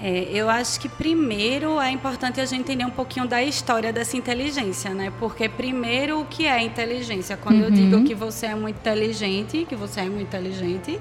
É, 0.05 0.27
eu 0.33 0.49
acho 0.49 0.81
que 0.81 0.89
primeiro 0.89 1.79
é 1.79 1.89
importante 1.89 2.41
a 2.41 2.45
gente 2.45 2.59
entender 2.59 2.83
um 2.83 2.89
pouquinho 2.89 3.25
da 3.25 3.41
história 3.41 3.93
dessa 3.93 4.17
inteligência, 4.17 4.93
né? 4.93 5.13
Porque 5.17 5.47
primeiro 5.47 6.19
o 6.19 6.25
que 6.25 6.45
é 6.45 6.61
inteligência? 6.61 7.37
Quando 7.37 7.59
uhum. 7.59 7.63
eu 7.63 7.71
digo 7.71 8.03
que 8.03 8.13
você 8.13 8.47
é 8.47 8.55
muito 8.55 8.75
inteligente, 8.75 9.65
que 9.69 9.77
você 9.77 10.01
é 10.01 10.03
muito 10.03 10.23
inteligente, 10.23 10.99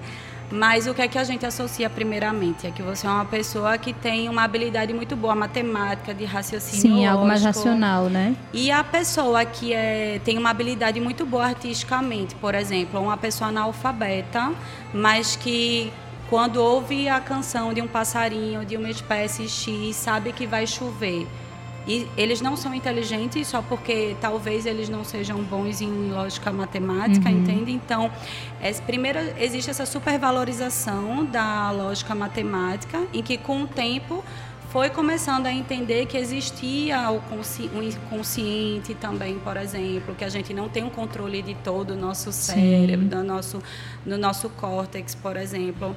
mas 0.52 0.86
o 0.86 0.92
que 0.92 1.00
é 1.00 1.08
que 1.08 1.18
a 1.18 1.24
gente 1.24 1.46
associa 1.46 1.88
primeiramente? 1.88 2.66
É 2.66 2.70
que 2.70 2.82
você 2.82 3.06
é 3.06 3.10
uma 3.10 3.24
pessoa 3.24 3.78
que 3.78 3.94
tem 3.94 4.28
uma 4.28 4.44
habilidade 4.44 4.92
muito 4.92 5.16
boa, 5.16 5.34
matemática, 5.34 6.12
de 6.12 6.26
raciocínio. 6.26 6.98
Sim, 6.98 7.06
algo 7.06 7.26
mais 7.26 7.42
racional, 7.42 8.10
né? 8.10 8.36
E 8.52 8.70
a 8.70 8.84
pessoa 8.84 9.46
que 9.46 9.72
é, 9.72 10.20
tem 10.22 10.36
uma 10.36 10.50
habilidade 10.50 11.00
muito 11.00 11.24
boa 11.24 11.46
artisticamente, 11.46 12.34
por 12.34 12.54
exemplo, 12.54 13.00
uma 13.00 13.16
pessoa 13.16 13.48
analfabeta, 13.48 14.52
mas 14.92 15.36
que 15.36 15.90
quando 16.28 16.56
ouve 16.56 17.08
a 17.08 17.18
canção 17.18 17.72
de 17.72 17.80
um 17.80 17.88
passarinho, 17.88 18.62
de 18.64 18.76
uma 18.76 18.90
espécie 18.90 19.48
X, 19.48 19.96
sabe 19.96 20.32
que 20.32 20.46
vai 20.46 20.66
chover 20.66 21.26
e 21.86 22.06
eles 22.16 22.40
não 22.40 22.56
são 22.56 22.74
inteligentes 22.74 23.48
só 23.48 23.60
porque 23.60 24.16
talvez 24.20 24.66
eles 24.66 24.88
não 24.88 25.04
sejam 25.04 25.42
bons 25.42 25.80
em 25.80 26.10
lógica 26.10 26.52
matemática, 26.52 27.28
uhum. 27.28 27.38
entende? 27.38 27.72
Então, 27.72 28.10
é, 28.60 28.72
primeiro 28.72 29.18
existe 29.38 29.70
essa 29.70 29.84
supervalorização 29.84 31.24
da 31.24 31.70
lógica 31.70 32.14
matemática, 32.14 33.02
em 33.12 33.22
que 33.22 33.36
com 33.36 33.62
o 33.62 33.66
tempo 33.66 34.24
foi 34.72 34.88
começando 34.88 35.44
a 35.46 35.52
entender 35.52 36.06
que 36.06 36.16
existia 36.16 37.10
o 37.10 37.82
inconsciente 37.82 38.94
também, 38.94 39.38
por 39.38 39.58
exemplo, 39.58 40.14
que 40.14 40.24
a 40.24 40.30
gente 40.30 40.54
não 40.54 40.66
tem 40.66 40.82
um 40.82 40.88
controle 40.88 41.42
de 41.42 41.54
todo 41.56 41.90
o 41.90 41.96
nosso 41.96 42.32
cérebro, 42.32 43.06
do 43.06 43.22
nosso, 43.22 43.62
do 44.06 44.16
nosso 44.16 44.48
córtex, 44.48 45.14
por 45.14 45.36
exemplo. 45.36 45.94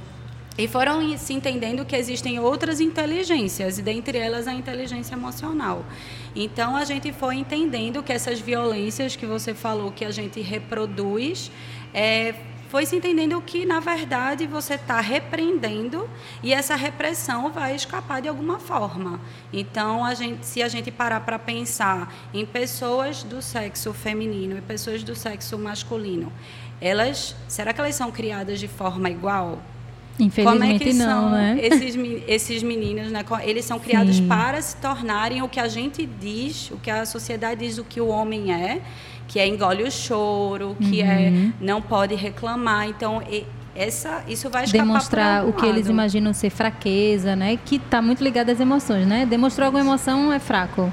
E 0.58 0.68
foram 0.68 1.18
se 1.18 1.34
entendendo 1.34 1.84
que 1.84 1.96
existem 1.96 2.40
outras 2.40 2.80
inteligências, 2.80 3.78
e 3.78 3.82
dentre 3.82 4.18
elas 4.18 4.48
a 4.48 4.54
inteligência 4.54 5.14
emocional. 5.14 5.86
Então 6.34 6.76
a 6.76 6.86
gente 6.86 7.12
foi 7.12 7.36
entendendo 7.36 8.02
que 8.02 8.14
essas 8.14 8.40
violências 8.40 9.16
que 9.16 9.26
você 9.26 9.54
falou 9.54 9.92
que 9.92 10.06
a 10.06 10.12
gente 10.12 10.40
reproduz 10.40 11.52
é, 11.94 12.36
foi 12.70 12.86
se 12.86 12.96
entendendo 12.96 13.42
que, 13.42 13.66
na 13.66 13.80
verdade, 13.80 14.48
você 14.48 14.74
está 14.74 15.00
repreendendo 15.00 16.10
e 16.42 16.54
essa 16.54 16.76
repressão 16.76 17.52
vai 17.52 17.76
escapar 17.76 18.22
de 18.22 18.28
alguma 18.28 18.60
forma. 18.60 19.20
Então, 19.54 20.04
a 20.04 20.14
gente, 20.14 20.46
se 20.46 20.64
a 20.64 20.68
gente 20.68 20.92
parar 20.92 21.22
para 21.22 21.38
pensar 21.38 22.14
em 22.34 22.46
pessoas 22.46 23.24
do 23.24 23.42
sexo 23.42 23.94
feminino 23.94 24.58
e 24.58 24.62
pessoas 24.62 25.04
do 25.04 25.16
sexo 25.16 25.58
masculino, 25.58 26.32
elas, 26.82 27.36
será 27.48 27.72
que 27.72 27.80
elas 27.80 27.96
são 27.96 28.12
criadas 28.12 28.60
de 28.60 28.68
forma 28.68 29.10
igual? 29.10 29.62
Infelizmente 30.20 30.60
Como 30.62 30.74
é 30.74 30.80
que 30.80 30.94
não, 30.94 31.06
são 31.06 31.30
né? 31.32 31.58
esses, 31.62 31.96
esses 32.28 32.64
meninos, 32.64 33.12
né? 33.12 33.24
Eles 33.44 33.66
são 33.66 33.78
criados 33.80 34.16
Sim. 34.18 34.28
para 34.28 34.62
se 34.62 34.78
tornarem 34.78 35.42
o 35.42 35.50
que 35.50 35.60
a 35.60 35.68
gente 35.68 36.06
diz, 36.06 36.72
o 36.72 36.78
que 36.78 36.90
a 36.90 37.06
sociedade 37.06 37.66
diz 37.66 37.78
o 37.78 37.84
que 37.84 38.00
o 38.00 38.08
homem 38.08 38.54
é, 38.54 38.82
que 39.28 39.40
é 39.40 39.48
engole 39.48 39.84
o 39.84 39.92
choro, 39.92 40.76
que 40.80 41.02
Uhum. 41.02 41.08
é 41.10 41.52
não 41.60 41.82
pode 41.82 42.16
reclamar. 42.16 42.88
Então, 42.88 43.22
e- 43.30 43.46
essa, 43.76 44.24
isso 44.30 44.50
vai 44.50 44.66
Demonstrar 44.68 45.46
o 45.46 45.52
que 45.52 45.66
eles 45.66 45.90
imaginam 45.90 46.32
ser 46.32 46.50
fraqueza, 46.50 47.36
né? 47.36 47.60
Que 47.66 47.76
está 47.76 48.02
muito 48.02 48.24
ligado 48.24 48.50
às 48.50 48.60
emoções, 48.62 49.06
né? 49.06 49.26
Demonstrar 49.26 49.66
alguma 49.66 49.84
emoção 49.84 50.32
é 50.32 50.40
fraco. 50.40 50.90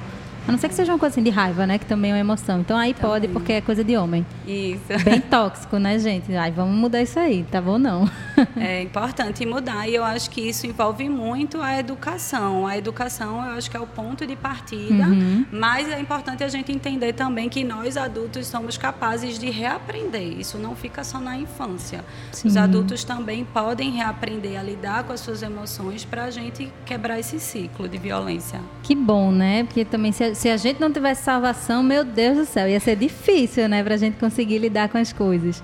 A 0.49 0.51
não 0.51 0.59
ser 0.59 0.69
que 0.69 0.75
seja 0.75 0.91
uma 0.93 0.99
coisa 0.99 1.15
assim 1.15 1.23
de 1.23 1.31
raiva, 1.31 1.65
né? 1.65 1.79
Que 1.79 1.87
também 1.87 2.11
é 2.11 2.15
uma 2.15 2.19
emoção. 2.21 2.59
Então 2.59 2.77
aí 2.77 2.93
pode, 2.93 3.29
Também. 3.29 3.33
porque 3.33 3.53
é 3.53 3.61
coisa 3.61 3.85
de 3.85 3.97
homem. 3.97 4.27
Isso. 4.45 4.83
Bem 5.05 5.21
tóxico, 5.21 5.77
né, 5.79 5.97
gente? 6.01 6.35
Ai, 6.35 6.51
vamos 6.51 6.75
mudar 6.75 7.01
isso 7.01 7.17
aí, 7.21 7.45
tá 7.49 7.61
bom 7.61 7.79
não? 7.79 8.11
É 8.57 8.83
importante 8.83 9.45
mudar 9.47 9.89
e 9.89 9.95
eu 9.95 10.05
acho 10.05 10.31
que 10.31 10.41
isso 10.41 10.67
envolve 10.67 11.09
muito 11.09 11.61
a 11.61 11.79
educação. 11.79 12.67
A 12.67 12.77
educação 12.77 13.37
eu 13.47 13.53
acho 13.57 13.71
que 13.71 13.77
é 13.77 13.81
o 13.81 13.87
ponto 13.87 14.27
de 14.27 14.37
partida, 14.37 15.07
Uhum. 15.07 15.45
mas 15.53 15.89
é 15.89 15.99
importante 16.01 16.43
a 16.45 16.49
gente 16.49 16.73
entender 16.73 17.13
também 17.13 17.49
que 17.49 17.63
nós 17.65 17.97
adultos 17.97 18.47
somos 18.47 18.77
capazes 18.79 19.39
de 19.39 19.51
reaprender. 19.51 20.39
Isso 20.39 20.59
não 20.59 20.75
fica 20.75 21.05
só 21.05 21.19
na 21.21 21.37
infância. 21.37 22.05
Sim. 22.33 22.49
Os 22.49 22.57
adultos 22.57 23.05
também 23.05 23.45
podem 23.45 23.91
reaprender 23.91 24.59
a 24.59 24.63
lidar 24.63 25.05
com 25.05 25.13
as 25.13 25.21
suas 25.21 25.43
emoções 25.43 26.05
para 26.05 26.25
a 26.25 26.31
gente 26.31 26.73
quebrar 26.85 27.19
esse 27.19 27.39
ciclo 27.39 27.89
de 27.89 27.99
violência. 27.99 28.61
Que 28.83 28.95
bom, 28.95 29.31
né? 29.31 29.65
Porque 29.65 29.85
também 29.85 30.13
se 30.13 30.25
a, 30.25 30.35
se 30.35 30.49
a 30.49 30.57
gente 30.57 30.81
não 30.81 30.93
tivesse 30.93 31.23
salvação, 31.25 31.83
meu 31.83 32.05
Deus 32.05 32.37
do 32.39 32.45
céu, 32.47 32.69
ia 32.69 32.81
ser 32.81 32.97
difícil, 32.97 33.69
né? 33.69 33.83
Pra 33.83 33.97
gente 33.97 34.17
conseguir 34.19 34.59
lidar 34.59 34.89
com 34.89 34.99
as 34.99 35.13
coisas. 35.13 35.63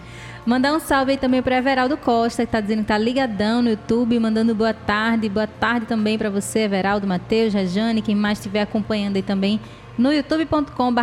Mandar 0.48 0.72
um 0.72 0.80
salve 0.80 1.10
aí 1.10 1.18
também 1.18 1.42
para 1.42 1.58
Everaldo 1.58 1.94
Costa, 1.98 2.46
que 2.46 2.50
tá 2.50 2.58
dizendo 2.58 2.78
que 2.78 2.86
tá 2.86 2.96
ligadão 2.96 3.60
no 3.60 3.68
YouTube, 3.68 4.18
mandando 4.18 4.54
boa 4.54 4.72
tarde. 4.72 5.28
Boa 5.28 5.46
tarde 5.46 5.84
também 5.84 6.16
para 6.16 6.30
você, 6.30 6.60
Everaldo, 6.60 7.06
Matheus, 7.06 7.52
Rejane, 7.52 8.00
quem 8.00 8.14
mais 8.14 8.38
estiver 8.38 8.62
acompanhando 8.62 9.16
aí 9.16 9.22
também 9.22 9.60
no 9.98 10.10
youtube.com.br 10.10 11.02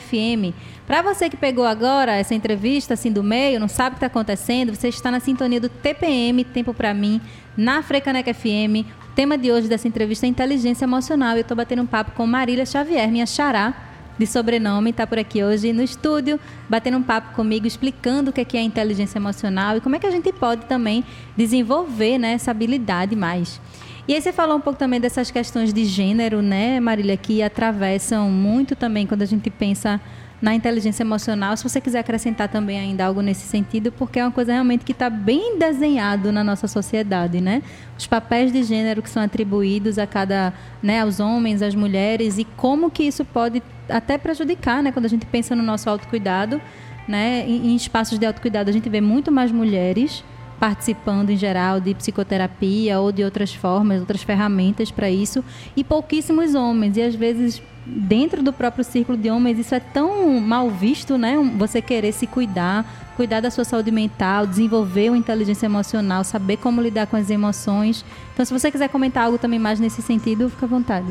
FM. 0.00 0.56
Para 0.86 1.02
você 1.02 1.28
que 1.28 1.36
pegou 1.36 1.66
agora 1.66 2.12
essa 2.12 2.34
entrevista 2.34 2.94
assim 2.94 3.12
do 3.12 3.22
meio, 3.22 3.60
não 3.60 3.68
sabe 3.68 3.88
o 3.88 3.98
que 3.98 4.06
está 4.06 4.06
acontecendo, 4.06 4.74
você 4.74 4.88
está 4.88 5.10
na 5.10 5.20
sintonia 5.20 5.60
do 5.60 5.68
TPM, 5.68 6.42
Tempo 6.42 6.72
para 6.72 6.94
mim, 6.94 7.20
na 7.54 7.82
Frecaneca 7.82 8.32
FM. 8.32 8.86
O 9.10 9.14
tema 9.14 9.36
de 9.36 9.52
hoje 9.52 9.68
dessa 9.68 9.88
entrevista 9.88 10.24
é 10.24 10.30
inteligência 10.30 10.86
emocional. 10.86 11.34
Eu 11.36 11.42
estou 11.42 11.54
batendo 11.54 11.82
um 11.82 11.86
papo 11.86 12.12
com 12.12 12.26
Marília 12.26 12.64
Xavier, 12.64 13.10
minha 13.10 13.26
xará 13.26 13.89
de 14.20 14.26
sobrenome, 14.26 14.90
está 14.90 15.06
por 15.06 15.18
aqui 15.18 15.42
hoje 15.42 15.72
no 15.72 15.82
estúdio, 15.82 16.38
batendo 16.68 16.98
um 16.98 17.02
papo 17.02 17.34
comigo, 17.34 17.66
explicando 17.66 18.30
o 18.30 18.32
que 18.34 18.42
é 18.42 18.44
que 18.44 18.56
é 18.58 18.60
inteligência 18.60 19.18
emocional 19.18 19.78
e 19.78 19.80
como 19.80 19.96
é 19.96 19.98
que 19.98 20.06
a 20.06 20.10
gente 20.10 20.30
pode 20.30 20.66
também 20.66 21.02
desenvolver 21.34 22.18
né, 22.18 22.32
essa 22.32 22.50
habilidade 22.50 23.16
mais. 23.16 23.58
E 24.08 24.14
aí 24.14 24.20
você 24.20 24.32
falou 24.32 24.56
um 24.56 24.60
pouco 24.60 24.78
também 24.78 25.00
dessas 25.00 25.30
questões 25.30 25.72
de 25.72 25.84
gênero, 25.84 26.42
né, 26.42 26.80
Marília, 26.80 27.16
que 27.16 27.42
atravessam 27.42 28.30
muito 28.30 28.74
também 28.74 29.06
quando 29.06 29.22
a 29.22 29.26
gente 29.26 29.50
pensa 29.50 30.00
na 30.40 30.54
inteligência 30.54 31.02
emocional. 31.02 31.56
Se 31.56 31.62
você 31.62 31.80
quiser 31.80 31.98
acrescentar 31.98 32.48
também 32.48 32.78
ainda 32.78 33.04
algo 33.04 33.20
nesse 33.20 33.46
sentido, 33.46 33.92
porque 33.92 34.18
é 34.18 34.24
uma 34.24 34.30
coisa 34.30 34.52
realmente 34.52 34.84
que 34.84 34.92
está 34.92 35.10
bem 35.10 35.58
desenhado 35.58 36.32
na 36.32 36.42
nossa 36.42 36.66
sociedade, 36.66 37.40
né? 37.40 37.62
Os 37.98 38.06
papéis 38.06 38.50
de 38.52 38.62
gênero 38.62 39.02
que 39.02 39.10
são 39.10 39.22
atribuídos 39.22 39.98
a 39.98 40.06
cada, 40.06 40.52
né, 40.82 41.02
aos 41.02 41.20
homens, 41.20 41.60
às 41.62 41.74
mulheres 41.74 42.38
e 42.38 42.44
como 42.44 42.90
que 42.90 43.02
isso 43.02 43.24
pode 43.24 43.62
até 43.88 44.16
prejudicar, 44.16 44.82
né? 44.82 44.92
Quando 44.92 45.04
a 45.04 45.08
gente 45.08 45.26
pensa 45.26 45.54
no 45.54 45.62
nosso 45.62 45.90
autocuidado, 45.90 46.60
né? 47.06 47.44
Em, 47.46 47.72
em 47.72 47.76
espaços 47.76 48.18
de 48.18 48.24
autocuidado 48.24 48.70
a 48.70 48.72
gente 48.72 48.88
vê 48.88 49.00
muito 49.00 49.30
mais 49.30 49.52
mulheres 49.52 50.24
participando 50.60 51.30
em 51.30 51.36
geral 51.38 51.80
de 51.80 51.94
psicoterapia 51.94 53.00
ou 53.00 53.10
de 53.10 53.24
outras 53.24 53.54
formas, 53.54 54.00
outras 54.00 54.22
ferramentas 54.22 54.90
para 54.90 55.10
isso, 55.10 55.42
e 55.74 55.82
pouquíssimos 55.82 56.54
homens. 56.54 56.98
E 56.98 57.02
às 57.02 57.14
vezes, 57.14 57.62
dentro 57.86 58.42
do 58.42 58.52
próprio 58.52 58.84
círculo 58.84 59.16
de 59.16 59.30
homens, 59.30 59.58
isso 59.58 59.74
é 59.74 59.80
tão 59.80 60.38
mal 60.38 60.68
visto, 60.68 61.16
né? 61.16 61.34
Você 61.56 61.80
querer 61.80 62.12
se 62.12 62.26
cuidar, 62.26 62.84
cuidar 63.16 63.40
da 63.40 63.50
sua 63.50 63.64
saúde 63.64 63.90
mental, 63.90 64.46
desenvolver 64.46 65.08
uma 65.08 65.16
inteligência 65.16 65.64
emocional, 65.64 66.22
saber 66.24 66.58
como 66.58 66.82
lidar 66.82 67.06
com 67.06 67.16
as 67.16 67.30
emoções. 67.30 68.04
Então, 68.34 68.44
se 68.44 68.52
você 68.52 68.70
quiser 68.70 68.90
comentar 68.90 69.24
algo 69.24 69.38
também 69.38 69.58
mais 69.58 69.80
nesse 69.80 70.02
sentido, 70.02 70.50
fica 70.50 70.66
à 70.66 70.68
vontade. 70.68 71.08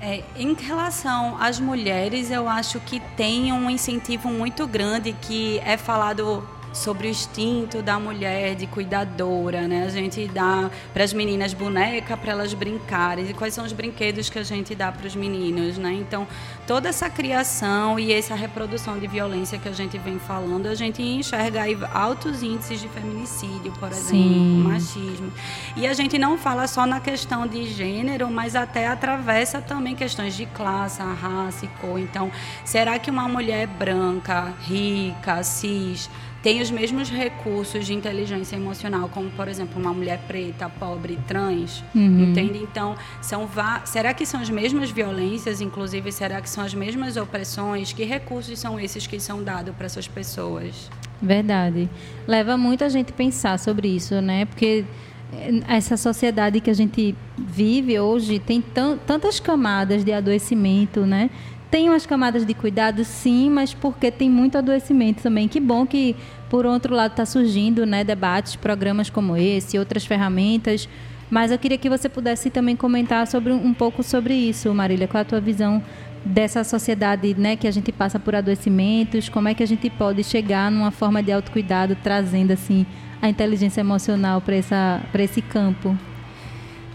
É, 0.00 0.24
em 0.36 0.54
relação 0.54 1.36
às 1.40 1.60
mulheres, 1.60 2.32
eu 2.32 2.48
acho 2.48 2.80
que 2.80 2.98
tem 3.16 3.52
um 3.52 3.70
incentivo 3.70 4.28
muito 4.28 4.66
grande 4.66 5.12
que 5.12 5.60
é 5.60 5.76
falado 5.76 6.42
sobre 6.72 7.06
o 7.06 7.10
instinto 7.10 7.82
da 7.82 7.98
mulher 7.98 8.54
de 8.54 8.66
cuidadora, 8.66 9.68
né? 9.68 9.84
A 9.84 9.90
gente 9.90 10.26
dá 10.28 10.70
para 10.92 11.04
as 11.04 11.12
meninas 11.12 11.52
boneca 11.52 12.16
para 12.16 12.32
elas 12.32 12.54
brincarem 12.54 13.28
e 13.28 13.34
quais 13.34 13.54
são 13.54 13.64
os 13.64 13.72
brinquedos 13.72 14.30
que 14.30 14.38
a 14.38 14.42
gente 14.42 14.74
dá 14.74 14.90
para 14.90 15.06
os 15.06 15.14
meninos, 15.14 15.78
né? 15.78 15.92
Então 15.92 16.26
toda 16.66 16.88
essa 16.88 17.10
criação 17.10 17.98
e 17.98 18.12
essa 18.12 18.34
reprodução 18.34 18.98
de 18.98 19.06
violência 19.06 19.58
que 19.58 19.68
a 19.68 19.72
gente 19.72 19.98
vem 19.98 20.18
falando, 20.18 20.66
a 20.66 20.74
gente 20.74 21.02
enxerga 21.02 21.62
aí 21.62 21.76
altos 21.92 22.42
índices 22.42 22.80
de 22.80 22.88
feminicídio, 22.88 23.72
por 23.72 23.90
exemplo, 23.90 24.08
Sim. 24.08 24.62
machismo. 24.62 25.32
E 25.76 25.86
a 25.86 25.92
gente 25.92 26.18
não 26.18 26.38
fala 26.38 26.66
só 26.66 26.86
na 26.86 27.00
questão 27.00 27.46
de 27.46 27.66
gênero, 27.66 28.30
mas 28.30 28.54
até 28.54 28.86
atravessa 28.86 29.60
também 29.60 29.94
questões 29.94 30.34
de 30.34 30.46
classe, 30.46 31.02
raça 31.02 31.64
e 31.64 31.68
cor. 31.80 31.98
Então, 31.98 32.30
será 32.64 32.98
que 32.98 33.10
uma 33.10 33.28
mulher 33.28 33.66
branca, 33.66 34.52
rica, 34.62 35.42
cis, 35.42 36.08
tem 36.42 36.60
os 36.60 36.70
mesmos 36.70 37.08
recursos 37.08 37.86
de 37.86 37.94
inteligência 37.94 38.56
emocional, 38.56 39.08
como, 39.08 39.30
por 39.30 39.46
exemplo, 39.46 39.80
uma 39.80 39.92
mulher 39.92 40.18
preta, 40.26 40.68
pobre, 40.68 41.18
trans? 41.26 41.84
Uhum. 41.94 42.24
Entende? 42.30 42.58
Então, 42.58 42.96
são 43.20 43.48
será 43.84 44.12
que 44.12 44.26
são 44.26 44.40
as 44.40 44.50
mesmas 44.50 44.90
violências, 44.90 45.60
inclusive, 45.60 46.10
será 46.10 46.40
que 46.40 46.50
são 46.50 46.64
as 46.64 46.74
mesmas 46.74 47.16
opressões? 47.16 47.92
Que 47.92 48.04
recursos 48.04 48.58
são 48.58 48.78
esses 48.80 49.06
que 49.06 49.20
são 49.20 49.42
dados 49.42 49.74
para 49.76 49.86
essas 49.86 50.08
pessoas? 50.08 50.90
Verdade. 51.20 51.88
Leva 52.26 52.56
muita 52.56 52.90
gente 52.90 53.10
a 53.10 53.14
pensar 53.14 53.58
sobre 53.58 53.86
isso, 53.88 54.20
né? 54.20 54.44
Porque 54.44 54.84
eh, 55.32 55.60
essa 55.68 55.96
sociedade 55.96 56.60
que 56.60 56.68
a 56.68 56.74
gente 56.74 57.14
vive 57.38 57.98
hoje 58.00 58.40
tem 58.40 58.60
tan- 58.60 58.98
tantas 59.06 59.38
camadas 59.38 60.04
de 60.04 60.12
adoecimento, 60.12 61.06
né? 61.06 61.30
Tem 61.72 61.88
umas 61.88 62.04
camadas 62.04 62.44
de 62.44 62.52
cuidado, 62.52 63.02
sim, 63.02 63.48
mas 63.48 63.72
porque 63.72 64.10
tem 64.10 64.28
muito 64.28 64.58
adoecimento 64.58 65.22
também. 65.22 65.48
Que 65.48 65.58
bom 65.58 65.86
que, 65.86 66.14
por 66.50 66.66
outro 66.66 66.94
lado, 66.94 67.12
está 67.12 67.24
surgindo 67.24 67.86
né, 67.86 68.04
debates, 68.04 68.56
programas 68.56 69.08
como 69.08 69.34
esse, 69.38 69.78
outras 69.78 70.04
ferramentas. 70.04 70.86
Mas 71.30 71.50
eu 71.50 71.58
queria 71.58 71.78
que 71.78 71.88
você 71.88 72.10
pudesse 72.10 72.50
também 72.50 72.76
comentar 72.76 73.26
sobre 73.26 73.54
um 73.54 73.72
pouco 73.72 74.02
sobre 74.02 74.34
isso, 74.34 74.72
Marília. 74.74 75.08
Qual 75.08 75.22
a 75.22 75.24
tua 75.24 75.40
visão 75.40 75.82
dessa 76.22 76.62
sociedade 76.62 77.34
né, 77.38 77.56
que 77.56 77.66
a 77.66 77.70
gente 77.70 77.90
passa 77.90 78.18
por 78.18 78.34
adoecimentos? 78.34 79.30
Como 79.30 79.48
é 79.48 79.54
que 79.54 79.62
a 79.62 79.66
gente 79.66 79.88
pode 79.88 80.22
chegar 80.24 80.70
numa 80.70 80.90
forma 80.90 81.22
de 81.22 81.32
autocuidado, 81.32 81.96
trazendo 82.02 82.52
assim 82.52 82.84
a 83.22 83.30
inteligência 83.30 83.80
emocional 83.80 84.42
para 84.42 85.24
esse 85.24 85.40
campo? 85.40 85.96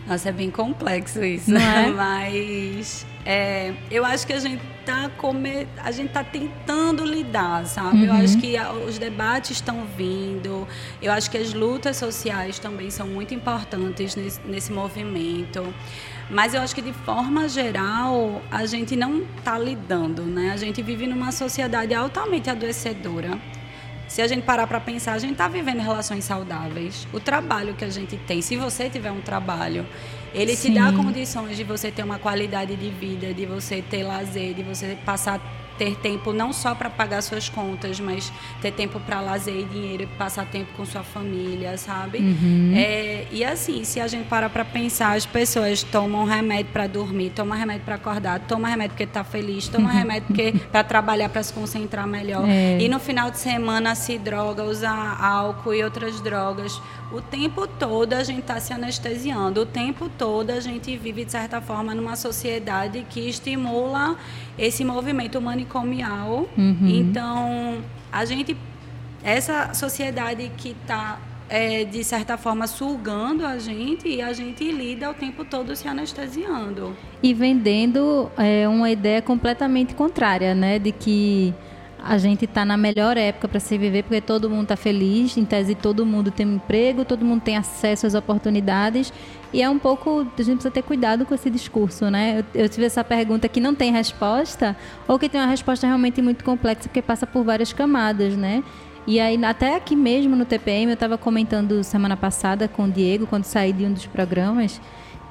Nossa, 0.07 0.29
é 0.29 0.31
bem 0.31 0.51
complexo 0.51 1.23
isso, 1.23 1.49
Não 1.49 1.59
é? 1.59 1.87
mas 1.97 3.07
é, 3.27 3.73
eu 3.91 4.05
acho 4.05 4.25
que 4.25 4.31
a 4.31 4.39
gente 4.39 4.61
tá 4.85 5.11
come... 5.17 5.67
a 5.83 5.91
gente 5.91 6.11
tá 6.13 6.23
tentando 6.23 7.03
lidar, 7.03 7.65
sabe? 7.65 8.05
Eu 8.05 8.13
Uhum. 8.13 8.23
acho 8.23 8.37
que 8.37 8.55
a- 8.55 8.71
os 8.71 8.97
debates 8.97 9.51
estão 9.51 9.83
vindo. 9.97 10.65
Eu 11.01 11.11
acho 11.11 11.29
que 11.29 11.37
as 11.37 11.53
lutas 11.53 11.97
sociais 11.97 12.57
também 12.57 12.89
são 12.89 13.05
muito 13.05 13.33
importantes 13.33 14.15
nesse, 14.15 14.39
nesse 14.45 14.71
movimento. 14.71 15.61
Mas 16.29 16.53
eu 16.53 16.61
acho 16.61 16.73
que 16.73 16.81
de 16.81 16.93
forma 16.93 17.47
geral 17.49 18.41
a 18.49 18.65
gente 18.65 18.95
não 18.95 19.23
está 19.37 19.57
lidando, 19.59 20.21
né? 20.23 20.51
A 20.53 20.57
gente 20.57 20.81
vive 20.81 21.05
numa 21.05 21.31
sociedade 21.33 21.93
altamente 21.93 22.49
adoecedora. 22.49 23.31
Se 24.07 24.21
a 24.21 24.27
gente 24.27 24.43
parar 24.43 24.65
para 24.67 24.79
pensar, 24.79 25.13
a 25.13 25.19
gente 25.19 25.33
está 25.33 25.47
vivendo 25.47 25.81
relações 25.81 26.23
saudáveis. 26.23 27.07
O 27.13 27.19
trabalho 27.19 27.73
que 27.73 27.83
a 27.83 27.89
gente 27.89 28.17
tem, 28.17 28.41
se 28.41 28.55
você 28.55 28.89
tiver 28.89 29.11
um 29.11 29.21
trabalho, 29.21 29.85
ele 30.33 30.55
te 30.55 30.69
dá 30.69 30.89
Sim. 30.89 30.97
condições 30.97 31.57
de 31.57 31.63
você 31.63 31.91
ter 31.91 32.03
uma 32.03 32.17
qualidade 32.17 32.75
de 32.75 32.89
vida, 32.89 33.33
de 33.33 33.45
você 33.45 33.81
ter 33.81 34.03
lazer, 34.03 34.53
de 34.53 34.63
você 34.63 34.97
passar 35.05 35.41
ter 35.77 35.95
tempo 35.97 36.33
não 36.33 36.51
só 36.51 36.73
para 36.73 36.89
pagar 36.89 37.21
suas 37.21 37.49
contas, 37.49 37.99
mas 37.99 38.31
ter 38.61 38.71
tempo 38.71 38.99
para 38.99 39.21
lazer 39.21 39.55
e 39.55 39.63
dinheiro 39.65 40.03
e 40.03 40.07
passar 40.07 40.45
tempo 40.45 40.71
com 40.75 40.85
sua 40.85 41.03
família, 41.03 41.77
sabe? 41.77 42.19
Uhum. 42.19 42.73
É, 42.75 43.25
e 43.31 43.43
assim, 43.43 43.83
se 43.83 43.99
a 43.99 44.07
gente 44.07 44.27
para 44.27 44.49
para 44.49 44.65
pensar, 44.65 45.15
as 45.15 45.25
pessoas 45.25 45.83
tomam 45.83 46.25
remédio 46.25 46.71
para 46.71 46.87
dormir, 46.87 47.31
tomam 47.35 47.57
remédio 47.57 47.83
para 47.83 47.95
acordar, 47.95 48.39
tomam 48.41 48.69
remédio 48.69 48.91
porque 48.91 49.03
está 49.03 49.23
feliz, 49.23 49.67
tomam 49.67 49.91
remédio 49.91 50.27
porque 50.27 50.53
para 50.71 50.83
trabalhar, 50.83 51.29
para 51.29 51.43
se 51.43 51.53
concentrar 51.53 52.07
melhor. 52.07 52.47
É. 52.47 52.79
E 52.79 52.89
no 52.89 52.99
final 52.99 53.29
de 53.29 53.37
semana 53.37 53.95
se 53.95 54.17
droga, 54.17 54.63
usa 54.63 54.89
álcool 54.89 55.73
e 55.73 55.83
outras 55.83 56.19
drogas. 56.21 56.81
O 57.11 57.21
tempo 57.21 57.65
todo 57.67 58.13
a 58.13 58.23
gente 58.23 58.41
está 58.41 58.59
se 58.59 58.73
anestesiando, 58.73 59.61
o 59.61 59.65
tempo 59.65 60.09
todo 60.09 60.49
a 60.49 60.59
gente 60.59 60.97
vive, 60.97 61.23
de 61.23 61.31
certa 61.31 61.61
forma, 61.61 61.95
numa 61.95 62.17
sociedade 62.17 63.05
que 63.09 63.29
estimula 63.29 64.17
esse 64.57 64.83
movimento 64.83 65.39
manicomial. 65.67 66.47
Uhum. 66.57 66.87
Então, 66.87 67.77
a 68.11 68.25
gente, 68.25 68.55
essa 69.23 69.73
sociedade 69.73 70.51
que 70.57 70.69
está 70.69 71.19
é, 71.49 71.85
de 71.85 72.03
certa 72.03 72.37
forma, 72.37 72.67
sugando 72.67 73.45
a 73.45 73.57
gente 73.57 74.07
e 74.07 74.21
a 74.21 74.33
gente 74.33 74.69
lida 74.69 75.09
o 75.09 75.13
tempo 75.13 75.45
todo 75.45 75.75
se 75.75 75.87
anestesiando. 75.87 76.95
E 77.23 77.33
vendendo 77.33 78.29
é, 78.37 78.67
uma 78.67 78.89
ideia 78.91 79.21
completamente 79.21 79.93
contrária, 79.95 80.53
né? 80.53 80.77
De 80.77 80.91
que 80.91 81.53
a 82.03 82.17
gente 82.17 82.45
está 82.45 82.65
na 82.65 82.77
melhor 82.77 83.17
época 83.17 83.47
para 83.47 83.59
se 83.59 83.77
viver 83.77 84.03
porque 84.03 84.21
todo 84.21 84.49
mundo 84.49 84.63
está 84.63 84.75
feliz, 84.75 85.37
em 85.37 85.45
tese 85.45 85.73
todo 85.73 86.05
mundo 86.05 86.31
tem 86.31 86.45
um 86.45 86.55
emprego, 86.55 87.03
todo 87.03 87.25
mundo 87.25 87.41
tem 87.41 87.57
acesso 87.57 88.05
às 88.05 88.13
oportunidades 88.13 89.11
e 89.53 89.61
é 89.61 89.69
um 89.69 89.79
pouco 89.79 90.19
a 90.19 90.41
gente 90.41 90.55
precisa 90.55 90.71
ter 90.71 90.81
cuidado 90.81 91.25
com 91.25 91.33
esse 91.33 91.49
discurso, 91.49 92.09
né? 92.09 92.43
Eu, 92.53 92.63
eu 92.63 92.69
tive 92.69 92.85
essa 92.85 93.03
pergunta 93.03 93.47
que 93.47 93.59
não 93.59 93.73
tem 93.73 93.91
resposta 93.91 94.75
ou 95.07 95.17
que 95.17 95.29
tem 95.29 95.39
uma 95.39 95.47
resposta 95.47 95.87
realmente 95.87 96.21
muito 96.21 96.43
complexa 96.43 96.83
porque 96.83 97.01
passa 97.01 97.25
por 97.25 97.43
várias 97.43 97.71
camadas, 97.73 98.35
né? 98.35 98.63
E 99.07 99.21
aí, 99.21 99.41
até 99.45 99.73
aqui 99.73 99.95
mesmo 99.95 100.35
no 100.35 100.43
TPM, 100.43 100.91
eu 100.91 100.95
estava 100.95 101.17
comentando 101.17 101.81
semana 101.81 102.17
passada 102.17 102.67
com 102.67 102.83
o 102.83 102.91
Diego, 102.91 103.25
quando 103.25 103.45
saí 103.45 103.71
de 103.71 103.85
um 103.85 103.93
dos 103.93 104.05
programas, 104.05 104.81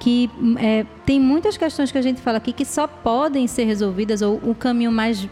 que 0.00 0.30
é, 0.58 0.86
tem 1.04 1.20
muitas 1.20 1.58
questões 1.58 1.92
que 1.92 1.98
a 1.98 2.02
gente 2.02 2.22
fala 2.22 2.38
aqui 2.38 2.54
que 2.54 2.64
só 2.64 2.86
podem 2.86 3.46
ser 3.46 3.64
resolvidas, 3.64 4.22
ou 4.22 4.40
o 4.42 4.54
caminho 4.54 4.90
mais 4.90 5.28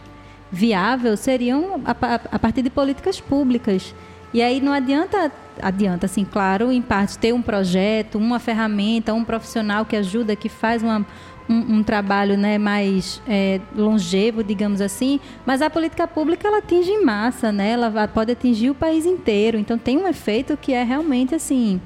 viável 0.51 1.17
seriam 1.17 1.81
a, 1.83 1.91
a 2.31 2.37
partir 2.37 2.61
de 2.61 2.69
políticas 2.69 3.19
públicas. 3.19 3.95
E 4.31 4.43
aí 4.43 4.61
não 4.61 4.73
adianta, 4.73 5.31
adianta, 5.61 6.05
assim, 6.05 6.25
claro, 6.25 6.71
em 6.71 6.81
parte 6.81 7.17
ter 7.17 7.33
um 7.33 7.41
projeto, 7.41 8.17
uma 8.17 8.39
ferramenta, 8.39 9.13
um 9.13 9.23
profissional 9.23 9.85
que 9.85 9.95
ajuda, 9.95 10.35
que 10.35 10.49
faz 10.49 10.83
uma, 10.83 11.05
um, 11.49 11.77
um 11.77 11.83
trabalho 11.83 12.37
né, 12.37 12.57
mais 12.57 13.21
é, 13.27 13.59
longevo, 13.75 14.43
digamos 14.43 14.81
assim, 14.81 15.19
mas 15.45 15.61
a 15.61 15.69
política 15.69 16.07
pública 16.07 16.47
ela 16.47 16.57
atinge 16.57 16.91
em 16.91 17.03
massa, 17.03 17.51
né? 17.51 17.71
ela 17.71 18.07
pode 18.07 18.31
atingir 18.31 18.69
o 18.69 18.75
país 18.75 19.05
inteiro. 19.05 19.57
Então 19.57 19.77
tem 19.77 19.97
um 19.97 20.07
efeito 20.07 20.57
que 20.57 20.73
é 20.73 20.83
realmente 20.83 21.35
assim. 21.35 21.79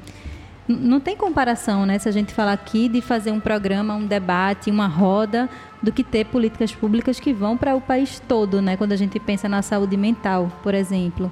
Não 0.67 0.99
tem 0.99 1.17
comparação, 1.17 1.83
né? 1.83 1.97
Se 1.97 2.07
a 2.07 2.11
gente 2.11 2.31
falar 2.31 2.53
aqui 2.53 2.87
de 2.87 3.01
fazer 3.01 3.31
um 3.31 3.39
programa, 3.39 3.95
um 3.95 4.05
debate, 4.05 4.69
uma 4.69 4.85
roda, 4.85 5.49
do 5.81 5.91
que 5.91 6.03
ter 6.03 6.25
políticas 6.25 6.71
públicas 6.71 7.19
que 7.19 7.33
vão 7.33 7.57
para 7.57 7.75
o 7.75 7.81
país 7.81 8.21
todo, 8.27 8.61
né? 8.61 8.77
Quando 8.77 8.91
a 8.91 8.95
gente 8.95 9.19
pensa 9.19 9.49
na 9.49 9.63
saúde 9.63 9.97
mental, 9.97 10.51
por 10.61 10.75
exemplo. 10.75 11.31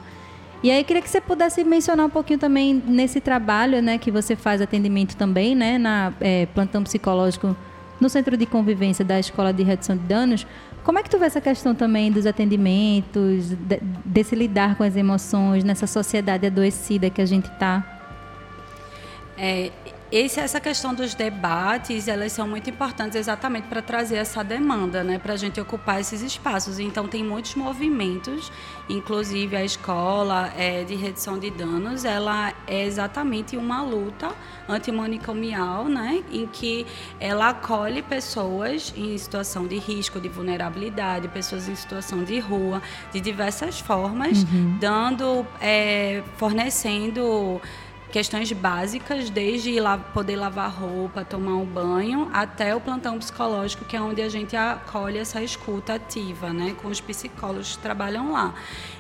E 0.64 0.72
aí 0.72 0.84
queria 0.84 1.02
que 1.02 1.10
você 1.10 1.22
pudesse 1.22 1.64
mencionar 1.64 2.06
um 2.06 2.10
pouquinho 2.10 2.40
também 2.40 2.82
nesse 2.86 3.22
trabalho, 3.22 3.82
né, 3.82 3.98
que 3.98 4.10
você 4.10 4.36
faz 4.36 4.62
atendimento 4.62 5.16
também, 5.16 5.56
né, 5.56 5.78
na 5.78 6.12
é, 6.20 6.48
plantão 6.48 6.84
psicológico 6.84 7.56
no 8.00 8.10
Centro 8.10 8.36
de 8.36 8.46
Convivência 8.46 9.06
da 9.06 9.20
Escola 9.20 9.54
de 9.54 9.64
Redução 9.64 9.96
de 9.96 10.04
Danos, 10.04 10.48
como 10.88 11.00
é 11.00 11.04
que 11.04 11.10
tu 11.10 11.20
vê 11.20 11.26
essa 11.26 11.42
questão 11.42 11.76
também 11.76 12.10
dos 12.10 12.26
atendimentos, 12.26 13.50
de, 13.50 13.78
desse 14.06 14.34
lidar 14.36 14.78
com 14.78 14.84
as 14.84 14.96
emoções 14.96 15.62
nessa 15.62 15.86
sociedade 15.86 16.46
adoecida 16.48 17.10
que 17.10 17.22
a 17.22 17.26
gente 17.26 17.44
está? 17.52 17.84
É, 19.38 19.70
esse, 20.12 20.40
essa 20.40 20.60
questão 20.60 20.94
dos 20.94 21.14
debates, 21.14 22.08
elas 22.08 22.32
são 22.32 22.48
muito 22.48 22.70
importantes 22.70 23.16
exatamente 23.16 23.68
para 23.68 23.82
trazer 23.82 24.16
essa 24.16 24.44
demanda, 24.44 25.04
né, 25.04 25.20
para 25.20 25.34
a 25.34 25.38
gente 25.38 25.60
ocupar 25.60 26.00
esses 26.00 26.22
espaços. 26.22 26.80
Então, 26.80 27.08
tem 27.08 27.24
muitos 27.24 27.56
movimentos, 27.56 28.52
inclusive 28.88 29.56
a 29.56 29.64
escola 29.64 30.52
é, 30.58 30.84
de 30.84 30.96
redução 30.96 31.38
de 31.38 31.50
danos, 31.50 32.06
ela 32.06 32.54
é 32.66 32.86
exatamente 32.86 33.58
uma 33.58 33.82
luta 33.82 34.34
antimanicomial, 34.68 35.86
né, 35.86 36.24
em 36.32 36.48
que 36.48 36.86
ela 37.20 37.50
acolhe 37.50 38.02
pessoas 38.02 38.94
em 38.96 39.18
situação 39.18 39.68
de 39.68 39.78
risco, 39.78 40.22
de 40.22 40.30
vulnerabilidade, 40.30 41.28
pessoas 41.28 41.68
em 41.68 41.76
situação 41.76 42.24
de 42.24 42.40
rua, 42.40 42.82
de 43.12 43.20
diversas 43.20 43.80
formas, 43.80 44.44
uhum. 44.44 44.78
dando, 44.80 45.46
é, 45.60 46.24
fornecendo 46.38 47.62
questões 48.12 48.52
básicas, 48.52 49.30
desde 49.30 49.78
poder 50.14 50.36
lavar 50.36 50.72
roupa, 50.72 51.26
tomar 51.26 51.56
um 51.56 51.66
banho, 51.66 52.30
até 52.34 52.76
o 52.76 52.80
plantão 52.80 53.18
psicológico, 53.20 53.86
que 53.86 53.96
é 53.96 54.02
onde 54.02 54.22
a 54.22 54.30
gente 54.30 54.56
acolhe 54.56 55.18
essa 55.18 55.42
escuta 55.42 55.96
ativa, 55.96 56.52
né, 56.52 56.76
com 56.82 56.88
os 56.88 57.02
psicólogos 57.02 57.76
que 57.76 57.82
trabalham 57.82 58.32
lá. 58.32 58.54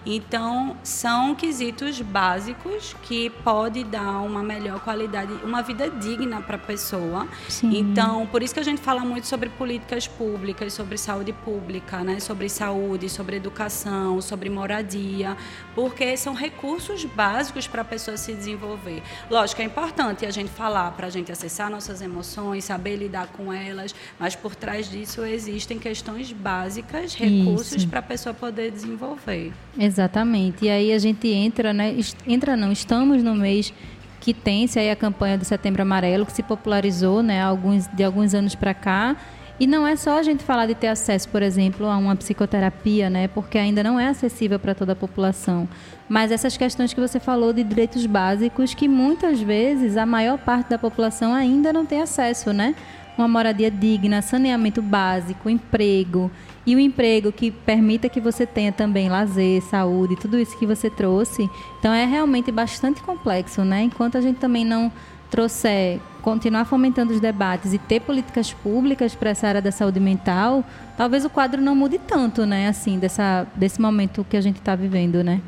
Então, 0.05 0.77
são 0.83 1.35
quesitos 1.35 2.01
básicos 2.01 2.95
que 3.03 3.29
pode 3.29 3.83
dar 3.83 4.21
uma 4.21 4.43
melhor 4.43 4.79
qualidade, 4.79 5.33
uma 5.43 5.61
vida 5.61 5.89
digna 5.89 6.41
para 6.41 6.55
a 6.55 6.59
pessoa. 6.59 7.27
Sim. 7.49 7.77
Então, 7.77 8.25
por 8.27 8.41
isso 8.43 8.53
que 8.53 8.59
a 8.59 8.63
gente 8.63 8.81
fala 8.81 9.01
muito 9.01 9.27
sobre 9.27 9.49
políticas 9.49 10.07
públicas, 10.07 10.73
sobre 10.73 10.97
saúde 10.97 11.33
pública, 11.33 12.03
né, 12.03 12.19
sobre 12.19 12.49
saúde, 12.49 13.09
sobre 13.09 13.37
educação, 13.37 14.21
sobre 14.21 14.49
moradia, 14.49 15.35
porque 15.73 16.15
são 16.17 16.33
recursos 16.33 17.03
básicos 17.05 17.67
para 17.67 17.81
a 17.81 17.85
pessoa 17.85 18.17
se 18.17 18.33
desenvolver. 18.33 18.96
Lógico, 19.29 19.61
é 19.61 19.65
importante 19.65 20.25
a 20.25 20.31
gente 20.31 20.49
falar 20.49 20.91
para 20.91 21.07
a 21.07 21.09
gente 21.09 21.31
acessar 21.31 21.69
nossas 21.69 22.01
emoções, 22.01 22.63
saber 22.63 22.95
lidar 22.95 23.27
com 23.27 23.51
elas, 23.51 23.93
mas 24.19 24.35
por 24.35 24.55
trás 24.55 24.89
disso 24.89 25.23
existem 25.23 25.79
questões 25.79 26.31
básicas, 26.31 27.15
recursos 27.15 27.85
para 27.85 27.99
a 27.99 28.03
pessoa 28.03 28.33
poder 28.33 28.71
desenvolver. 28.71 29.53
Exatamente. 29.77 30.65
E 30.65 30.69
aí 30.69 30.91
a 30.91 30.99
gente 30.99 31.27
entra, 31.27 31.73
né? 31.73 31.95
Entra 32.25 32.55
não, 32.55 32.71
estamos 32.71 33.23
no 33.23 33.35
mês 33.35 33.73
que 34.19 34.33
tem-se 34.33 34.77
aí 34.79 34.91
a 34.91 34.95
campanha 34.95 35.37
do 35.37 35.45
Setembro 35.45 35.81
Amarelo, 35.81 36.25
que 36.25 36.33
se 36.33 36.43
popularizou 36.43 37.23
né, 37.23 37.41
alguns, 37.41 37.87
de 37.87 38.03
alguns 38.03 38.33
anos 38.33 38.55
para 38.55 38.73
cá 38.73 39.15
e 39.59 39.65
não 39.65 39.87
é 39.87 39.95
só 39.95 40.19
a 40.19 40.23
gente 40.23 40.43
falar 40.43 40.67
de 40.67 40.75
ter 40.75 40.87
acesso, 40.87 41.27
por 41.29 41.41
exemplo, 41.41 41.87
a 41.87 41.97
uma 41.97 42.15
psicoterapia, 42.15 43.09
né? 43.09 43.27
Porque 43.27 43.57
ainda 43.57 43.83
não 43.83 43.99
é 43.99 44.07
acessível 44.07 44.59
para 44.59 44.75
toda 44.75 44.93
a 44.93 44.95
população. 44.95 45.67
Mas 46.07 46.31
essas 46.31 46.55
questões 46.55 46.93
que 46.93 47.01
você 47.01 47.19
falou 47.19 47.51
de 47.51 47.63
direitos 47.63 48.05
básicos 48.05 48.73
que 48.73 48.87
muitas 48.87 49.41
vezes 49.41 49.97
a 49.97 50.05
maior 50.05 50.37
parte 50.37 50.69
da 50.69 50.77
população 50.77 51.33
ainda 51.33 51.73
não 51.73 51.85
tem 51.85 52.01
acesso, 52.01 52.53
né? 52.53 52.75
Uma 53.17 53.27
moradia 53.27 53.71
digna, 53.71 54.21
saneamento 54.21 54.79
básico, 54.79 55.49
emprego 55.49 56.29
e 56.67 56.75
o 56.75 56.77
um 56.77 56.81
emprego 56.81 57.31
que 57.31 57.49
permita 57.49 58.09
que 58.09 58.21
você 58.21 58.45
tenha 58.45 58.71
também 58.71 59.09
lazer, 59.09 59.63
saúde, 59.63 60.17
tudo 60.17 60.37
isso 60.37 60.59
que 60.59 60.67
você 60.67 60.89
trouxe. 60.89 61.49
Então 61.79 61.91
é 61.91 62.05
realmente 62.05 62.51
bastante 62.51 63.01
complexo, 63.01 63.63
né? 63.63 63.83
Enquanto 63.83 64.19
a 64.19 64.21
gente 64.21 64.37
também 64.37 64.63
não 64.63 64.91
trouxer, 65.29 65.99
continuar 66.21 66.65
fomentando 66.65 67.13
os 67.13 67.19
debates 67.19 67.73
e 67.73 67.77
ter 67.77 68.01
políticas 68.01 68.53
públicas 68.53 69.15
para 69.15 69.29
essa 69.29 69.47
área 69.47 69.61
da 69.61 69.71
saúde 69.71 69.99
mental, 69.99 70.63
talvez 70.97 71.23
o 71.23 71.29
quadro 71.29 71.61
não 71.61 71.75
mude 71.75 71.99
tanto, 71.99 72.45
né? 72.45 72.67
Assim, 72.67 72.99
dessa, 72.99 73.47
desse 73.55 73.81
momento 73.81 74.25
que 74.29 74.35
a 74.35 74.41
gente 74.41 74.57
está 74.57 74.75
vivendo, 74.75 75.23
né? 75.23 75.41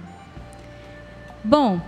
Bom, 1.44 1.80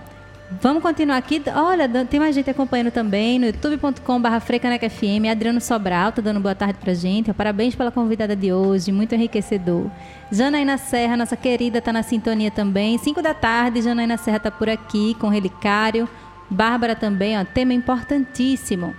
vamos 0.60 0.82
continuar 0.82 1.16
aqui. 1.16 1.42
Olha, 1.54 1.88
tem 2.06 2.18
mais 2.18 2.34
gente 2.34 2.50
acompanhando 2.50 2.90
também 2.90 3.38
no 3.38 3.46
youtube.com.br. 3.46 5.30
Adriano 5.30 5.60
Sobral 5.60 6.08
está 6.08 6.22
dando 6.22 6.40
boa 6.40 6.54
tarde 6.54 6.78
para 6.78 6.92
gente. 6.94 7.32
Parabéns 7.32 7.74
pela 7.74 7.90
convidada 7.90 8.34
de 8.34 8.52
hoje, 8.52 8.90
muito 8.92 9.14
enriquecedor. 9.14 9.90
Janaína 10.30 10.78
Serra, 10.78 11.16
nossa 11.16 11.36
querida, 11.36 11.78
está 11.78 11.92
na 11.92 12.02
sintonia 12.02 12.50
também. 12.50 12.96
Cinco 12.98 13.20
da 13.20 13.34
tarde, 13.34 13.82
Janaína 13.82 14.16
Serra 14.16 14.38
está 14.38 14.50
por 14.50 14.68
aqui 14.68 15.14
com 15.20 15.26
o 15.26 15.30
Relicário. 15.30 16.08
Bárbara 16.52 16.94
também, 16.94 17.38
ó, 17.38 17.44
tema 17.44 17.72
importantíssimo. 17.72 18.94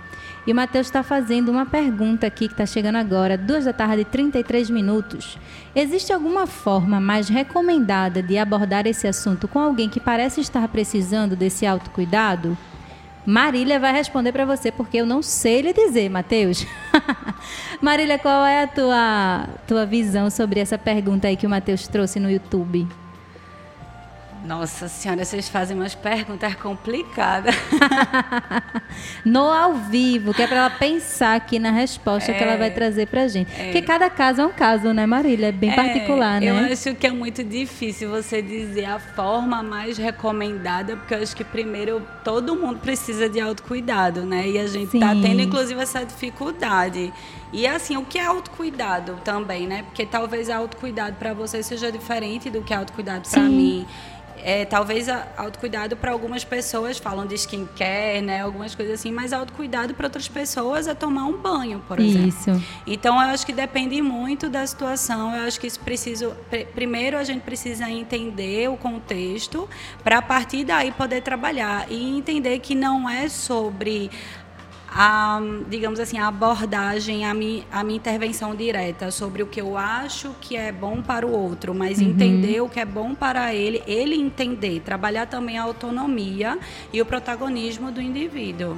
E 0.46 0.52
o 0.52 0.54
Matheus 0.54 0.86
está 0.86 1.02
fazendo 1.02 1.50
uma 1.50 1.64
pergunta 1.64 2.26
aqui 2.26 2.48
que 2.48 2.52
está 2.52 2.66
chegando 2.66 2.96
agora, 2.96 3.38
duas 3.38 3.64
da 3.64 3.72
tarde, 3.72 4.04
33 4.04 4.68
minutos. 4.68 5.38
Existe 5.74 6.12
alguma 6.12 6.46
forma 6.46 7.00
mais 7.00 7.28
recomendada 7.28 8.22
de 8.22 8.36
abordar 8.36 8.86
esse 8.86 9.06
assunto 9.06 9.48
com 9.48 9.58
alguém 9.58 9.88
que 9.88 9.98
parece 9.98 10.42
estar 10.42 10.68
precisando 10.68 11.34
desse 11.34 11.64
autocuidado? 11.64 12.58
Marília 13.26 13.80
vai 13.80 13.94
responder 13.94 14.32
para 14.32 14.44
você, 14.44 14.70
porque 14.70 14.98
eu 14.98 15.06
não 15.06 15.22
sei 15.22 15.62
lhe 15.62 15.72
dizer, 15.72 16.10
Matheus. 16.10 16.66
Marília, 17.80 18.18
qual 18.18 18.44
é 18.44 18.64
a 18.64 18.66
tua, 18.66 19.48
tua 19.66 19.86
visão 19.86 20.28
sobre 20.28 20.60
essa 20.60 20.76
pergunta 20.76 21.26
aí 21.26 21.36
que 21.36 21.46
o 21.46 21.50
Matheus 21.50 21.88
trouxe 21.88 22.20
no 22.20 22.30
YouTube? 22.30 22.86
Nossa 24.44 24.88
senhora, 24.88 25.24
vocês 25.24 25.48
fazem 25.48 25.74
umas 25.74 25.94
perguntas 25.94 26.54
complicadas. 26.56 27.54
no 29.24 29.40
ao 29.40 29.72
vivo, 29.74 30.34
que 30.34 30.42
é 30.42 30.46
para 30.46 30.58
ela 30.58 30.70
pensar 30.70 31.34
aqui 31.34 31.58
na 31.58 31.70
resposta 31.70 32.30
é, 32.30 32.34
que 32.34 32.44
ela 32.44 32.56
vai 32.58 32.68
é. 32.68 32.70
trazer 32.70 33.06
para 33.06 33.26
gente. 33.26 33.50
É. 33.58 33.64
Porque 33.64 33.80
cada 33.80 34.10
caso 34.10 34.42
é 34.42 34.46
um 34.46 34.52
caso, 34.52 34.92
né, 34.92 35.06
Marília? 35.06 35.46
É 35.46 35.52
bem 35.52 35.70
é, 35.70 35.74
particular, 35.74 36.42
né? 36.42 36.50
Eu 36.50 36.72
acho 36.72 36.94
que 36.94 37.06
é 37.06 37.10
muito 37.10 37.42
difícil 37.42 38.10
você 38.10 38.42
dizer 38.42 38.84
a 38.84 38.98
forma 38.98 39.62
mais 39.62 39.96
recomendada, 39.96 40.94
porque 40.94 41.14
eu 41.14 41.22
acho 41.22 41.34
que 41.34 41.44
primeiro 41.44 42.02
todo 42.22 42.54
mundo 42.54 42.80
precisa 42.80 43.30
de 43.30 43.40
autocuidado, 43.40 44.26
né? 44.26 44.46
E 44.46 44.58
a 44.58 44.66
gente 44.66 44.94
está 44.94 45.14
tendo, 45.14 45.40
inclusive, 45.40 45.80
essa 45.80 46.04
dificuldade. 46.04 47.10
E 47.50 47.66
assim, 47.66 47.96
o 47.96 48.04
que 48.04 48.18
é 48.18 48.26
autocuidado 48.26 49.18
também, 49.24 49.66
né? 49.66 49.84
Porque 49.84 50.04
talvez 50.04 50.50
autocuidado 50.50 51.16
para 51.16 51.32
você 51.32 51.62
seja 51.62 51.90
diferente 51.90 52.50
do 52.50 52.60
que 52.60 52.74
é 52.74 52.76
autocuidado 52.76 53.26
para 53.30 53.42
mim. 53.42 53.86
É, 54.44 54.66
talvez 54.66 55.08
autocuidado 55.36 55.96
para 55.96 56.12
algumas 56.12 56.44
pessoas 56.44 56.98
falam 56.98 57.26
de 57.26 57.34
skincare, 57.34 58.20
né? 58.20 58.42
Algumas 58.42 58.74
coisas 58.74 59.00
assim, 59.00 59.10
mas 59.10 59.32
autocuidado 59.32 59.94
para 59.94 60.06
outras 60.06 60.28
pessoas 60.28 60.86
é 60.86 60.94
tomar 60.94 61.24
um 61.24 61.38
banho, 61.38 61.82
por 61.88 61.98
exemplo. 61.98 62.28
Isso. 62.28 62.62
Então 62.86 63.14
eu 63.14 63.30
acho 63.30 63.46
que 63.46 63.52
depende 63.54 64.00
muito 64.02 64.50
da 64.50 64.66
situação. 64.66 65.34
Eu 65.34 65.46
acho 65.46 65.58
que 65.58 65.66
isso 65.66 65.80
precisa. 65.80 66.36
Primeiro 66.74 67.16
a 67.16 67.24
gente 67.24 67.40
precisa 67.40 67.88
entender 67.88 68.68
o 68.68 68.76
contexto 68.76 69.68
para 70.02 70.18
a 70.18 70.22
partir 70.22 70.64
daí 70.64 70.92
poder 70.92 71.22
trabalhar 71.22 71.90
e 71.90 72.18
entender 72.18 72.58
que 72.58 72.74
não 72.74 73.08
é 73.08 73.28
sobre 73.28 74.10
a, 74.94 75.40
digamos 75.68 75.98
assim, 75.98 76.18
a 76.18 76.28
abordagem, 76.28 77.24
a, 77.24 77.34
mi, 77.34 77.66
a 77.72 77.82
minha 77.82 77.96
intervenção 77.96 78.54
direta 78.54 79.10
sobre 79.10 79.42
o 79.42 79.46
que 79.46 79.60
eu 79.60 79.76
acho 79.76 80.30
que 80.40 80.56
é 80.56 80.70
bom 80.70 81.02
para 81.02 81.26
o 81.26 81.32
outro, 81.32 81.74
mas 81.74 81.98
uhum. 81.98 82.10
entender 82.10 82.60
o 82.60 82.68
que 82.68 82.78
é 82.78 82.84
bom 82.84 83.12
para 83.12 83.52
ele, 83.52 83.82
ele 83.88 84.14
entender, 84.14 84.80
trabalhar 84.80 85.26
também 85.26 85.58
a 85.58 85.64
autonomia 85.64 86.56
e 86.92 87.02
o 87.02 87.06
protagonismo 87.06 87.90
do 87.90 88.00
indivíduo. 88.00 88.76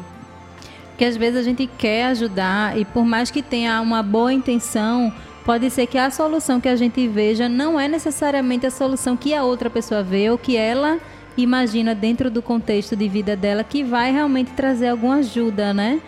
Que 0.97 1.05
às 1.05 1.19
vezes 1.19 1.39
a 1.39 1.43
gente 1.43 1.67
quer 1.67 2.07
ajudar 2.07 2.79
e 2.79 2.87
por 2.87 3.05
mais 3.05 3.31
que 3.31 3.43
tenha 3.43 3.79
uma 3.83 4.03
boa 4.03 4.33
intenção, 4.33 5.13
pode 5.45 5.69
ser 5.69 5.87
que 5.87 5.99
a 5.99 6.11
solução 6.11 6.59
que 6.59 6.69
a 6.69 6.77
gente 6.77 7.07
veja 7.07 7.47
não 7.47 7.79
é 7.79 7.87
necessariamente 7.87 8.65
a 8.65 8.71
solução 8.71 9.19
que 9.19 9.35
a 9.35 9.45
outra 9.45 9.69
pessoa 9.69 10.03
vê 10.03 10.31
ou 10.31 10.39
que 10.39 10.57
ela 10.57 10.99
imagina 11.43 11.95
dentro 11.95 12.31
do 12.31 12.41
contexto 12.41 12.97
de 12.97 13.09
vida 13.09 13.37
dela 13.37 13.63
que 13.63 13.83
vai 13.83 14.13
realmente 14.13 14.53
trazer 14.53 14.89
alguma 14.89 15.17
ajuda, 15.17 15.75
né? 15.75 16.01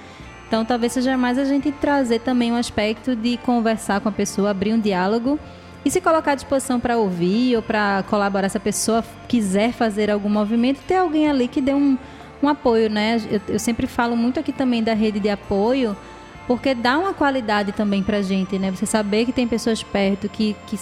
Então, 0.47 0.65
talvez 0.65 0.93
seja 0.95 1.17
mais 1.17 1.39
a 1.39 1.45
gente 1.45 1.71
trazer 1.71 2.21
também 2.21 2.51
um 2.51 2.57
aspecto 2.57 3.15
de 3.15 3.37
conversar 3.39 4.01
com 4.01 4.09
a 4.09 4.13
pessoa, 4.13 4.51
abrir 4.51 4.73
um 4.73 4.81
diálogo 4.81 5.39
e 5.85 5.91
se 5.91 6.01
colocar 6.01 6.33
à 6.33 6.35
disposição 6.35 6.81
para 6.81 6.97
ouvir 6.97 7.55
ou 7.55 7.63
para 7.63 8.03
colaborar. 8.09 8.49
Se 8.49 8.57
a 8.57 8.61
pessoa 8.61 9.05
quiser 9.29 9.73
fazer 9.73 10.11
algum 10.11 10.31
movimento, 10.31 10.81
ter 10.87 10.97
alguém 10.97 11.29
ali 11.29 11.49
que 11.49 11.61
dê 11.61 11.75
um, 11.75 11.99
um 12.43 12.49
apoio, 12.49 12.89
né? 12.89 13.21
Eu, 13.31 13.41
eu 13.49 13.59
sempre 13.59 13.87
falo 13.87 14.17
muito 14.17 14.41
aqui 14.41 14.51
também 14.51 14.83
da 14.83 14.95
rede 14.95 15.21
de 15.21 15.29
apoio, 15.29 15.95
porque 16.47 16.75
dá 16.75 16.99
uma 16.99 17.13
qualidade 17.13 17.73
também 17.73 18.03
para 18.03 18.17
a 18.17 18.23
gente, 18.23 18.59
né? 18.59 18.71
Você 18.71 18.87
saber 18.87 19.27
que 19.27 19.33
tem 19.33 19.47
pessoas 19.47 19.83
perto 19.83 20.31
que, 20.31 20.57
que, 20.67 20.79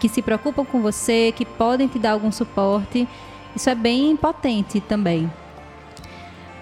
que 0.00 0.08
se 0.08 0.20
preocupam 0.20 0.64
com 0.64 0.80
você, 0.80 1.32
que 1.34 1.44
podem 1.44 1.86
te 1.86 1.98
dar 1.98 2.10
algum 2.10 2.32
suporte. 2.32 3.06
Isso 3.56 3.70
é 3.70 3.74
bem 3.74 4.14
potente 4.16 4.80
também. 4.80 5.30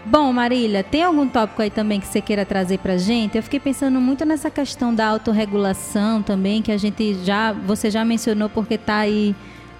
Bom, 0.06 0.32
Marília, 0.32 0.84
tem 0.84 1.02
algum 1.02 1.26
tópico 1.26 1.60
aí 1.60 1.70
também 1.70 1.98
que 1.98 2.06
você 2.06 2.20
queira 2.20 2.44
trazer 2.44 2.78
para 2.78 2.96
gente? 2.96 3.36
Eu 3.36 3.42
fiquei 3.42 3.58
pensando 3.58 4.00
muito 4.00 4.24
nessa 4.24 4.50
questão 4.50 4.94
da 4.94 5.06
autorregulação 5.08 6.22
também, 6.22 6.62
que 6.62 6.70
a 6.70 6.76
gente 6.76 7.14
já, 7.24 7.52
você 7.52 7.90
já 7.90 8.04
mencionou 8.04 8.48
porque 8.48 8.74
está 8.74 8.98
aí 8.98 9.34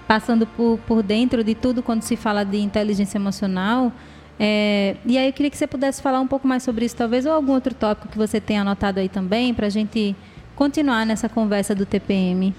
passando 0.07 0.45
por, 0.45 0.77
por 0.85 1.01
dentro 1.01 1.43
de 1.43 1.55
tudo 1.55 1.81
quando 1.81 2.01
se 2.01 2.17
fala 2.17 2.43
de 2.43 2.57
inteligência 2.57 3.17
emocional. 3.17 3.93
É, 4.37 4.97
e 5.05 5.17
aí 5.17 5.27
eu 5.27 5.33
queria 5.33 5.49
que 5.49 5.57
você 5.57 5.67
pudesse 5.67 6.01
falar 6.01 6.19
um 6.19 6.27
pouco 6.27 6.47
mais 6.47 6.63
sobre 6.63 6.85
isso, 6.85 6.95
talvez, 6.97 7.25
ou 7.25 7.31
algum 7.31 7.53
outro 7.53 7.73
tópico 7.73 8.09
que 8.09 8.17
você 8.17 8.41
tenha 8.41 8.61
anotado 8.61 8.99
aí 8.99 9.07
também, 9.07 9.53
para 9.53 9.67
a 9.67 9.69
gente 9.69 10.15
continuar 10.55 11.05
nessa 11.05 11.29
conversa 11.29 11.73
do 11.73 11.85
TPM. 11.85 12.53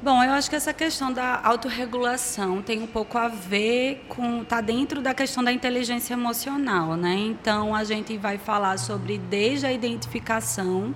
Bom, 0.00 0.22
eu 0.22 0.30
acho 0.30 0.48
que 0.48 0.54
essa 0.54 0.72
questão 0.72 1.12
da 1.12 1.40
autorregulação 1.42 2.62
tem 2.62 2.80
um 2.80 2.86
pouco 2.86 3.18
a 3.18 3.26
ver 3.26 4.04
com. 4.08 4.42
está 4.42 4.60
dentro 4.60 5.02
da 5.02 5.12
questão 5.12 5.42
da 5.42 5.50
inteligência 5.50 6.14
emocional, 6.14 6.94
né? 6.94 7.16
Então 7.16 7.74
a 7.74 7.82
gente 7.82 8.16
vai 8.16 8.38
falar 8.38 8.78
sobre 8.78 9.18
desde 9.18 9.66
a 9.66 9.72
identificação 9.72 10.94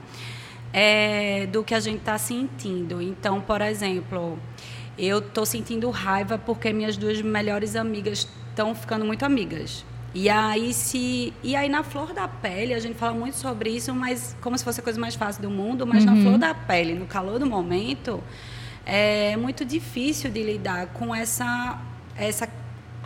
é, 0.72 1.46
do 1.46 1.64
que 1.64 1.74
a 1.74 1.80
gente 1.80 1.98
está 1.98 2.16
sentindo. 2.16 3.02
Então, 3.02 3.40
por 3.40 3.60
exemplo, 3.60 4.38
eu 4.96 5.18
estou 5.18 5.44
sentindo 5.44 5.90
raiva 5.90 6.38
porque 6.38 6.72
minhas 6.72 6.96
duas 6.96 7.20
melhores 7.20 7.74
amigas 7.74 8.28
estão 8.50 8.72
ficando 8.72 9.04
muito 9.04 9.24
amigas. 9.24 9.84
E 10.14 10.28
aí 10.28 10.72
se 10.72 11.32
e 11.42 11.56
aí 11.56 11.68
na 11.68 11.82
flor 11.82 12.12
da 12.12 12.28
pele 12.28 12.72
a 12.72 12.78
gente 12.78 12.94
fala 12.94 13.14
muito 13.14 13.36
sobre 13.36 13.70
isso, 13.70 13.92
mas 13.92 14.36
como 14.40 14.56
se 14.56 14.62
fosse 14.62 14.78
a 14.78 14.82
coisa 14.82 15.00
mais 15.00 15.16
fácil 15.16 15.42
do 15.42 15.50
mundo, 15.50 15.84
mas 15.84 16.04
uhum. 16.04 16.14
na 16.14 16.22
flor 16.22 16.38
da 16.38 16.54
pele, 16.54 16.94
no 16.94 17.06
calor 17.06 17.40
do 17.40 17.46
momento, 17.46 18.22
é 18.84 19.36
muito 19.36 19.64
difícil 19.64 20.30
de 20.30 20.42
lidar 20.42 20.88
com 20.88 21.14
essa, 21.14 21.80
essa 22.16 22.48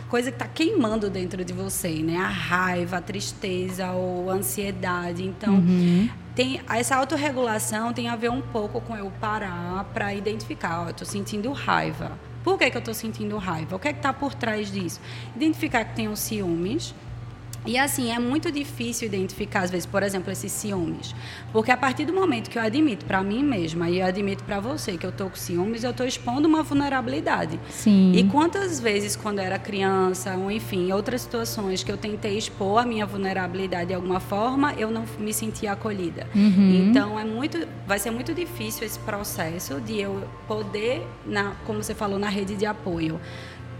coisa 0.09 0.31
que 0.31 0.35
está 0.35 0.47
queimando 0.47 1.09
dentro 1.09 1.43
de 1.43 1.53
você, 1.53 1.89
né? 1.89 2.17
A 2.17 2.27
raiva, 2.27 2.97
a 2.97 3.01
tristeza 3.01 3.91
ou 3.91 4.29
a 4.29 4.33
ansiedade. 4.33 5.23
Então, 5.23 5.55
uhum. 5.55 6.09
tem 6.35 6.61
essa 6.69 6.95
autorregulação 6.95 7.93
tem 7.93 8.07
a 8.07 8.15
ver 8.15 8.31
um 8.31 8.41
pouco 8.41 8.81
com 8.81 8.95
eu 8.95 9.11
parar 9.19 9.83
para 9.93 10.13
identificar, 10.13 10.81
oh, 10.81 10.85
eu 10.85 10.91
estou 10.91 11.07
sentindo 11.07 11.51
raiva. 11.51 12.17
Por 12.43 12.57
que, 12.57 12.71
que 12.71 12.77
eu 12.77 12.79
estou 12.79 12.93
sentindo 12.93 13.37
raiva? 13.37 13.75
O 13.75 13.79
que 13.79 13.89
é 13.89 13.91
está 13.91 14.13
por 14.13 14.33
trás 14.33 14.71
disso? 14.71 15.01
Identificar 15.35 15.83
que 15.83 15.95
tenho 15.95 16.15
ciúmes 16.15 16.95
e 17.67 17.77
assim, 17.77 18.11
é 18.11 18.17
muito 18.17 18.49
difícil 18.49 19.05
identificar, 19.05 19.61
às 19.61 19.69
vezes, 19.69 19.85
por 19.85 20.01
exemplo, 20.01 20.31
esses 20.31 20.51
ciúmes. 20.53 21.13
Porque 21.51 21.69
a 21.69 21.75
partir 21.75 22.05
do 22.05 22.13
momento 22.13 22.49
que 22.49 22.57
eu 22.57 22.61
admito 22.61 23.05
para 23.05 23.21
mim 23.21 23.43
mesma 23.43 23.89
e 23.89 23.99
eu 23.99 24.05
admito 24.05 24.41
para 24.45 24.59
você 24.61 24.97
que 24.97 25.05
eu 25.05 25.09
estou 25.09 25.29
com 25.29 25.35
ciúmes, 25.35 25.83
eu 25.83 25.91
estou 25.91 26.07
expondo 26.07 26.47
uma 26.47 26.63
vulnerabilidade. 26.63 27.59
Sim. 27.69 28.13
E 28.15 28.23
quantas 28.23 28.79
vezes, 28.79 29.17
quando 29.17 29.39
eu 29.39 29.45
era 29.45 29.59
criança, 29.59 30.35
ou 30.37 30.49
enfim, 30.49 30.93
outras 30.93 31.21
situações 31.21 31.83
que 31.83 31.91
eu 31.91 31.97
tentei 31.97 32.37
expor 32.37 32.81
a 32.81 32.85
minha 32.85 33.05
vulnerabilidade 33.05 33.87
de 33.87 33.93
alguma 33.93 34.21
forma, 34.21 34.73
eu 34.75 34.89
não 34.89 35.03
me 35.19 35.33
sentia 35.33 35.73
acolhida. 35.73 36.25
Uhum. 36.33 36.87
Então, 36.89 37.19
é 37.19 37.25
muito, 37.25 37.67
vai 37.85 37.99
ser 37.99 38.11
muito 38.11 38.33
difícil 38.33 38.87
esse 38.87 38.99
processo 38.99 39.81
de 39.81 39.99
eu 39.99 40.23
poder, 40.47 41.05
na, 41.25 41.51
como 41.65 41.83
você 41.83 41.93
falou, 41.93 42.17
na 42.17 42.29
rede 42.29 42.55
de 42.55 42.65
apoio 42.65 43.19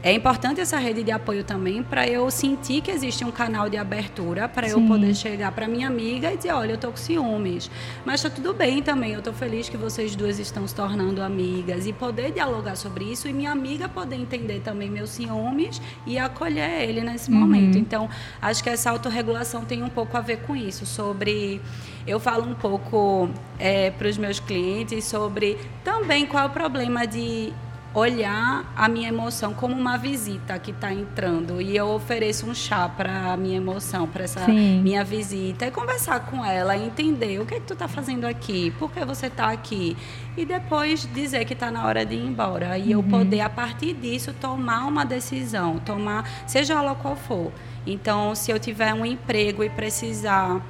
é 0.03 0.13
importante 0.13 0.62
essa 0.62 0.77
rede 0.77 1.03
de 1.03 1.12
apoio 1.12 1.43
também 1.43 1.81
para 1.81 2.07
eu 2.07 2.29
sentir 2.29 2.81
que 2.81 2.91
existe 2.91 3.25
um 3.25 3.31
canal 3.31 3.67
de 3.67 3.77
abertura 3.77 4.47
para 4.47 4.67
eu 4.67 4.79
poder 4.81 5.15
chegar 5.15 5.51
para 5.51 5.67
minha 5.67 5.88
amiga 5.88 6.31
e 6.31 6.38
dizer, 6.38 6.51
olha, 6.51 6.71
eu 6.71 6.75
estou 6.75 6.91
com 6.91 6.97
ciúmes, 6.97 7.69
mas 8.05 8.23
está 8.23 8.29
tudo 8.29 8.53
bem 8.53 8.81
também. 8.81 9.13
Eu 9.13 9.19
estou 9.19 9.33
feliz 9.33 9.67
que 9.67 9.75
vocês 9.75 10.15
duas 10.15 10.38
estão 10.39 10.67
se 10.67 10.75
tornando 10.75 11.21
amigas 11.21 11.88
e 11.88 11.93
poder 11.93 12.31
dialogar 12.31 12.75
sobre 12.75 13.05
isso 13.05 13.27
e 13.27 13.33
minha 13.33 13.51
amiga 13.51 13.89
poder 13.89 14.17
entender 14.17 14.60
também 14.60 14.89
meus 14.89 15.10
ciúmes 15.10 15.81
e 16.05 16.17
acolher 16.17 16.83
ele 16.88 17.01
nesse 17.01 17.31
uhum. 17.31 17.39
momento. 17.39 17.77
Então, 17.77 18.07
acho 18.41 18.63
que 18.63 18.69
essa 18.69 18.91
autorregulação 18.91 19.65
tem 19.65 19.81
um 19.81 19.89
pouco 19.89 20.15
a 20.15 20.21
ver 20.21 20.38
com 20.41 20.55
isso, 20.55 20.86
sobre 20.86 21.60
eu 22.05 22.19
falo 22.19 22.49
um 22.49 22.53
pouco 22.53 23.29
é, 23.60 23.91
para 23.91 24.07
os 24.07 24.17
meus 24.17 24.39
clientes 24.39 25.03
sobre 25.03 25.57
também 25.83 26.25
qual 26.25 26.43
é 26.43 26.47
o 26.47 26.49
problema 26.49 27.05
de 27.05 27.51
olhar 27.93 28.71
a 28.76 28.88
minha 28.88 29.10
emoção 29.10 29.54
como 29.54 29.73
uma 29.73 29.97
visita 29.97 30.60
que 30.60 30.71
está 30.71 30.93
entrando 30.93 31.62
e 31.62 31.76
eu 31.76 31.88
ofereço 31.88 32.45
um 32.45 32.54
chá 32.54 32.88
para 32.88 33.34
a 33.34 33.38
minha 33.38 33.58
emoção, 33.58 34.08
para 34.08 34.23
essa 34.23 34.45
Sim. 34.45 34.82
minha 34.82 35.04
visita 35.04 35.65
e 35.65 35.71
conversar 35.71 36.19
com 36.21 36.43
ela, 36.45 36.78
entender 36.78 37.39
o 37.39 37.45
que 37.45 37.56
é 37.56 37.60
que 37.60 37.65
tu 37.65 37.73
está 37.73 37.88
fazendo 37.88 38.26
aqui, 38.26 38.71
por 38.78 38.91
que 38.91 39.04
você 39.04 39.28
está 39.28 39.52
aqui 39.52 39.97
e 40.36 40.45
depois 40.45 41.08
dizer 41.13 41.45
que 41.45 41.54
está 41.54 41.71
na 41.71 41.86
hora 41.86 42.06
de 42.06 42.15
ir 42.15 42.26
embora 42.26 42.78
e 42.78 42.93
uhum. 42.93 43.02
eu 43.02 43.04
poder 43.04 43.41
a 43.41 43.50
partir 43.50 43.93
disso 43.93 44.34
tomar 44.34 44.86
uma 44.86 45.06
decisão, 45.06 45.80
tomar 45.80 46.30
seja 46.45 46.76
ela 46.76 46.93
qual 46.93 47.15
for. 47.15 47.52
Então, 47.86 48.36
se 48.36 48.52
eu 48.52 48.60
tiver 48.60 48.93
um 48.93 49.06
emprego 49.06 49.63
e 49.63 49.69
precisar 49.69 50.62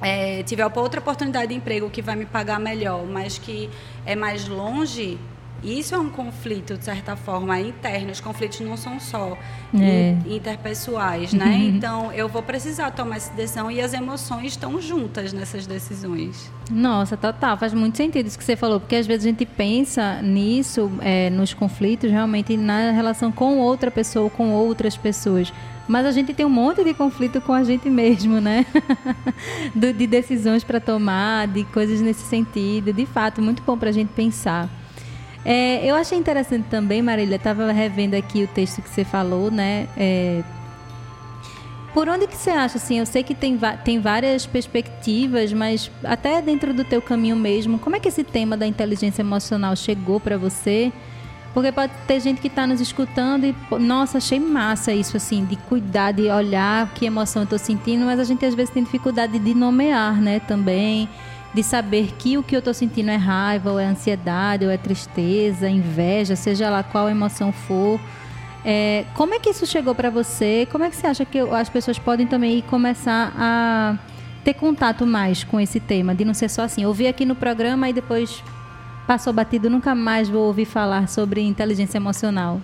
é, 0.00 0.42
tiver 0.42 0.66
outra 0.74 1.00
oportunidade 1.00 1.48
de 1.48 1.54
emprego 1.54 1.88
que 1.88 2.02
vai 2.02 2.16
me 2.16 2.26
pagar 2.26 2.58
melhor, 2.58 3.06
mas 3.06 3.38
que 3.38 3.70
é 4.04 4.16
mais 4.16 4.48
longe, 4.48 5.18
isso 5.64 5.94
é 5.94 5.98
um 5.98 6.10
conflito, 6.10 6.76
de 6.76 6.84
certa 6.84 7.16
forma, 7.16 7.58
interno. 7.58 8.12
Os 8.12 8.20
conflitos 8.20 8.60
não 8.60 8.76
são 8.76 9.00
só 9.00 9.36
é. 9.74 10.16
interpessoais, 10.26 11.32
né? 11.32 11.46
Uhum. 11.46 11.68
Então, 11.68 12.12
eu 12.12 12.28
vou 12.28 12.42
precisar 12.42 12.90
tomar 12.90 13.16
essa 13.16 13.32
decisão 13.32 13.70
e 13.70 13.80
as 13.80 13.94
emoções 13.94 14.52
estão 14.52 14.80
juntas 14.80 15.32
nessas 15.32 15.66
decisões. 15.66 16.50
Nossa, 16.70 17.16
total. 17.16 17.56
Faz 17.56 17.72
muito 17.72 17.96
sentido 17.96 18.26
isso 18.26 18.38
que 18.38 18.44
você 18.44 18.56
falou, 18.56 18.78
porque 18.78 18.96
às 18.96 19.06
vezes 19.06 19.24
a 19.24 19.28
gente 19.28 19.46
pensa 19.46 20.20
nisso, 20.20 20.90
é, 21.00 21.30
nos 21.30 21.54
conflitos, 21.54 22.10
realmente 22.10 22.56
na 22.56 22.90
relação 22.90 23.32
com 23.32 23.58
outra 23.58 23.90
pessoa, 23.90 24.28
com 24.28 24.52
outras 24.52 24.96
pessoas. 24.96 25.52
Mas 25.88 26.06
a 26.06 26.12
gente 26.12 26.32
tem 26.32 26.44
um 26.44 26.50
monte 26.50 26.82
de 26.82 26.94
conflito 26.94 27.40
com 27.40 27.52
a 27.52 27.62
gente 27.62 27.88
mesmo, 27.90 28.40
né? 28.40 28.66
de 29.74 30.06
decisões 30.06 30.64
para 30.64 30.80
tomar, 30.80 31.46
de 31.48 31.64
coisas 31.64 32.00
nesse 32.00 32.22
sentido. 32.22 32.92
De 32.92 33.04
fato, 33.04 33.42
muito 33.42 33.62
bom 33.62 33.76
para 33.76 33.90
a 33.90 33.92
gente 33.92 34.08
pensar. 34.08 34.68
É, 35.44 35.84
eu 35.84 35.94
achei 35.94 36.16
interessante 36.16 36.66
também, 36.70 37.02
Marília, 37.02 37.36
estava 37.36 37.70
revendo 37.70 38.16
aqui 38.16 38.42
o 38.42 38.48
texto 38.48 38.80
que 38.80 38.88
você 38.88 39.04
falou, 39.04 39.50
né? 39.50 39.86
É, 39.96 40.42
por 41.94 42.08
onde 42.08 42.26
que 42.26 42.36
você 42.36 42.50
acha, 42.50 42.76
assim, 42.76 42.98
eu 42.98 43.06
sei 43.06 43.22
que 43.22 43.36
tem, 43.36 43.56
tem 43.84 44.00
várias 44.00 44.44
perspectivas, 44.46 45.52
mas 45.52 45.88
até 46.02 46.42
dentro 46.42 46.74
do 46.74 46.82
teu 46.82 47.00
caminho 47.00 47.36
mesmo, 47.36 47.78
como 47.78 47.94
é 47.94 48.00
que 48.00 48.08
esse 48.08 48.24
tema 48.24 48.56
da 48.56 48.66
inteligência 48.66 49.22
emocional 49.22 49.76
chegou 49.76 50.18
para 50.18 50.36
você? 50.36 50.92
Porque 51.52 51.70
pode 51.70 51.92
ter 52.08 52.18
gente 52.18 52.40
que 52.40 52.48
está 52.48 52.66
nos 52.66 52.80
escutando 52.80 53.44
e, 53.44 53.54
nossa, 53.78 54.18
achei 54.18 54.40
massa 54.40 54.92
isso, 54.92 55.16
assim, 55.16 55.44
de 55.44 55.54
cuidar, 55.54 56.10
de 56.10 56.28
olhar 56.28 56.92
que 56.94 57.06
emoção 57.06 57.42
eu 57.42 57.44
estou 57.44 57.60
sentindo, 57.60 58.04
mas 58.04 58.18
a 58.18 58.24
gente 58.24 58.44
às 58.44 58.56
vezes 58.56 58.74
tem 58.74 58.82
dificuldade 58.82 59.38
de 59.38 59.54
nomear, 59.54 60.20
né, 60.20 60.40
também, 60.40 61.08
de 61.54 61.62
saber 61.62 62.12
que 62.18 62.36
o 62.36 62.42
que 62.42 62.54
eu 62.54 62.58
estou 62.58 62.74
sentindo 62.74 63.10
é 63.10 63.16
raiva, 63.16 63.70
ou 63.70 63.78
é 63.78 63.86
ansiedade, 63.86 64.64
ou 64.64 64.70
é 64.70 64.76
tristeza, 64.76 65.68
inveja, 65.68 66.34
seja 66.34 66.68
lá 66.68 66.82
qual 66.82 67.08
emoção 67.08 67.52
for. 67.52 68.00
É, 68.64 69.04
como 69.14 69.34
é 69.34 69.38
que 69.38 69.50
isso 69.50 69.64
chegou 69.64 69.94
para 69.94 70.10
você? 70.10 70.66
Como 70.72 70.82
é 70.82 70.90
que 70.90 70.96
você 70.96 71.06
acha 71.06 71.24
que 71.24 71.38
as 71.38 71.68
pessoas 71.68 71.98
podem 71.98 72.26
também 72.26 72.60
começar 72.62 73.32
a 73.38 73.96
ter 74.42 74.54
contato 74.54 75.06
mais 75.06 75.44
com 75.44 75.60
esse 75.60 75.78
tema, 75.78 76.14
de 76.14 76.24
não 76.24 76.34
ser 76.34 76.50
só 76.50 76.62
assim, 76.62 76.84
ouvir 76.84 77.06
aqui 77.06 77.24
no 77.24 77.36
programa 77.36 77.88
e 77.88 77.92
depois 77.92 78.42
passou 79.06 79.32
batido, 79.32 79.70
nunca 79.70 79.94
mais 79.94 80.28
vou 80.28 80.46
ouvir 80.46 80.64
falar 80.64 81.08
sobre 81.08 81.40
inteligência 81.40 81.98
emocional? 81.98 82.60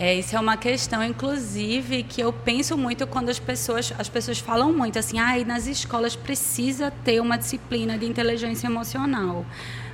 É, 0.00 0.14
isso 0.14 0.34
é 0.34 0.40
uma 0.40 0.56
questão, 0.56 1.04
inclusive, 1.04 2.02
que 2.04 2.22
eu 2.22 2.32
penso 2.32 2.74
muito 2.74 3.06
quando 3.06 3.28
as 3.28 3.38
pessoas, 3.38 3.92
as 3.98 4.08
pessoas 4.08 4.38
falam 4.38 4.72
muito 4.72 4.98
assim, 4.98 5.18
ah, 5.18 5.36
nas 5.44 5.66
escolas 5.66 6.16
precisa 6.16 6.90
ter 7.04 7.20
uma 7.20 7.36
disciplina 7.36 7.98
de 7.98 8.06
inteligência 8.06 8.66
emocional. 8.66 9.44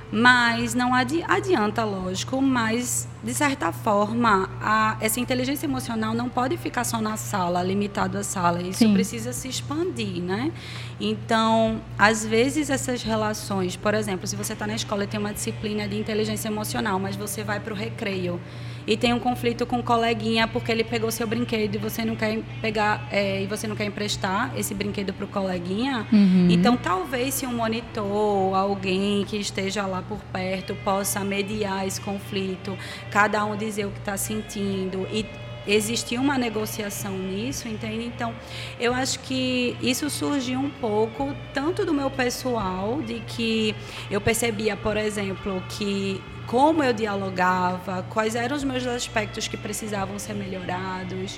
Mas 0.09 0.73
não 0.73 0.93
adi 0.93 1.21
adianta, 1.27 1.83
lógico, 1.83 2.41
mas 2.41 3.05
de 3.21 3.33
certa 3.33 3.73
forma, 3.73 4.49
a, 4.61 4.95
essa 5.01 5.19
inteligência 5.19 5.65
emocional 5.65 6.13
não 6.13 6.29
pode 6.29 6.55
ficar 6.55 6.85
só 6.85 7.01
na 7.01 7.17
sala, 7.17 7.61
limitado 7.61 8.17
à 8.17 8.23
sala. 8.23 8.61
Isso 8.61 8.79
Sim. 8.79 8.93
precisa 8.93 9.33
se 9.33 9.49
expandir, 9.49 10.23
né? 10.23 10.53
Então, 11.01 11.81
às 11.99 12.25
vezes 12.25 12.69
essas 12.69 13.03
relações, 13.03 13.75
por 13.75 13.93
exemplo, 13.93 14.25
se 14.25 14.37
você 14.37 14.53
está 14.53 14.65
na 14.65 14.75
escola 14.75 15.03
e 15.03 15.07
tem 15.07 15.19
uma 15.19 15.33
disciplina 15.33 15.85
de 15.85 15.99
inteligência 15.99 16.47
emocional, 16.47 16.97
mas 16.97 17.17
você 17.17 17.43
vai 17.43 17.59
para 17.59 17.73
o 17.73 17.75
recreio 17.75 18.39
e 18.87 18.95
tem 18.95 19.13
um 19.13 19.19
conflito 19.19 19.65
com 19.65 19.75
o 19.75 19.79
um 19.79 19.83
coleguinha 19.83 20.47
porque 20.47 20.71
ele 20.71 20.83
pegou 20.83 21.11
seu 21.11 21.27
brinquedo 21.27 21.75
e 21.75 21.77
você 21.77 22.05
não 22.05 22.15
quer 22.15 22.41
pegar 22.61 23.07
é, 23.11 23.43
e 23.43 23.45
você 23.45 23.67
não 23.67 23.75
quer 23.75 23.85
emprestar 23.85 24.57
esse 24.57 24.73
brinquedo 24.73 25.13
para 25.13 25.25
o 25.25 25.27
coleguinha, 25.27 26.07
uhum. 26.11 26.47
então 26.49 26.77
talvez 26.77 27.33
se 27.33 27.45
um 27.45 27.53
monitor, 27.53 28.55
alguém 28.55 29.25
que 29.25 29.37
esteja 29.37 29.85
lá 29.85 30.01
por 30.01 30.19
perto 30.31 30.73
possa 30.75 31.19
mediar 31.19 31.85
esse 31.85 31.99
conflito, 31.99 32.77
cada 33.11 33.43
um 33.43 33.57
dizer 33.57 33.85
o 33.85 33.91
que 33.91 33.99
está 33.99 34.15
sentindo 34.15 35.05
e 35.11 35.25
existir 35.67 36.17
uma 36.17 36.37
negociação 36.37 37.11
nisso, 37.17 37.67
entende? 37.67 38.05
Então, 38.05 38.33
eu 38.79 38.93
acho 38.93 39.19
que 39.19 39.75
isso 39.81 40.09
surgiu 40.09 40.59
um 40.59 40.69
pouco 40.69 41.35
tanto 41.53 41.85
do 41.85 41.93
meu 41.93 42.09
pessoal, 42.09 43.01
de 43.01 43.19
que 43.21 43.75
eu 44.09 44.21
percebia, 44.21 44.75
por 44.75 44.97
exemplo, 44.97 45.61
que 45.69 46.21
como 46.47 46.81
eu 46.81 46.93
dialogava, 46.93 48.05
quais 48.09 48.33
eram 48.33 48.55
os 48.55 48.63
meus 48.63 48.87
aspectos 48.87 49.49
que 49.49 49.57
precisavam 49.57 50.17
ser 50.17 50.33
melhorados, 50.33 51.37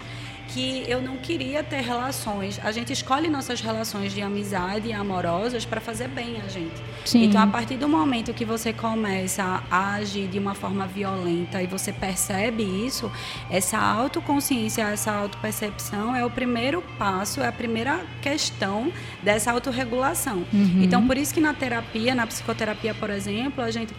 que 0.53 0.83
eu 0.87 1.01
não 1.01 1.17
queria 1.17 1.63
ter 1.63 1.81
relações. 1.81 2.59
A 2.63 2.71
gente 2.71 2.91
escolhe 2.91 3.29
nossas 3.29 3.61
relações 3.61 4.13
de 4.13 4.21
amizade 4.21 4.87
e 4.87 4.93
amorosas 4.93 5.65
para 5.65 5.79
fazer 5.79 6.07
bem 6.07 6.41
a 6.41 6.47
gente. 6.47 6.75
Sim. 7.05 7.23
Então, 7.23 7.41
a 7.41 7.47
partir 7.47 7.77
do 7.77 7.87
momento 7.87 8.33
que 8.33 8.45
você 8.45 8.73
começa 8.73 9.63
a 9.69 9.93
agir 9.95 10.27
de 10.27 10.39
uma 10.39 10.53
forma 10.53 10.85
violenta 10.87 11.61
e 11.61 11.67
você 11.67 11.93
percebe 11.93 12.63
isso, 12.63 13.11
essa 13.49 13.77
autoconsciência, 13.77 14.83
essa 14.83 15.11
autopercepção 15.11 16.15
é 16.15 16.25
o 16.25 16.29
primeiro 16.29 16.81
passo, 16.97 17.41
é 17.41 17.47
a 17.47 17.51
primeira 17.51 18.05
questão 18.21 18.91
dessa 19.23 19.51
autorregulação. 19.51 20.43
Uhum. 20.51 20.81
Então, 20.81 21.05
por 21.05 21.17
isso 21.17 21.33
que 21.33 21.39
na 21.39 21.53
terapia, 21.53 22.15
na 22.15 22.25
psicoterapia, 22.25 22.93
por 22.93 23.09
exemplo, 23.09 23.63
a 23.63 23.71
gente 23.71 23.93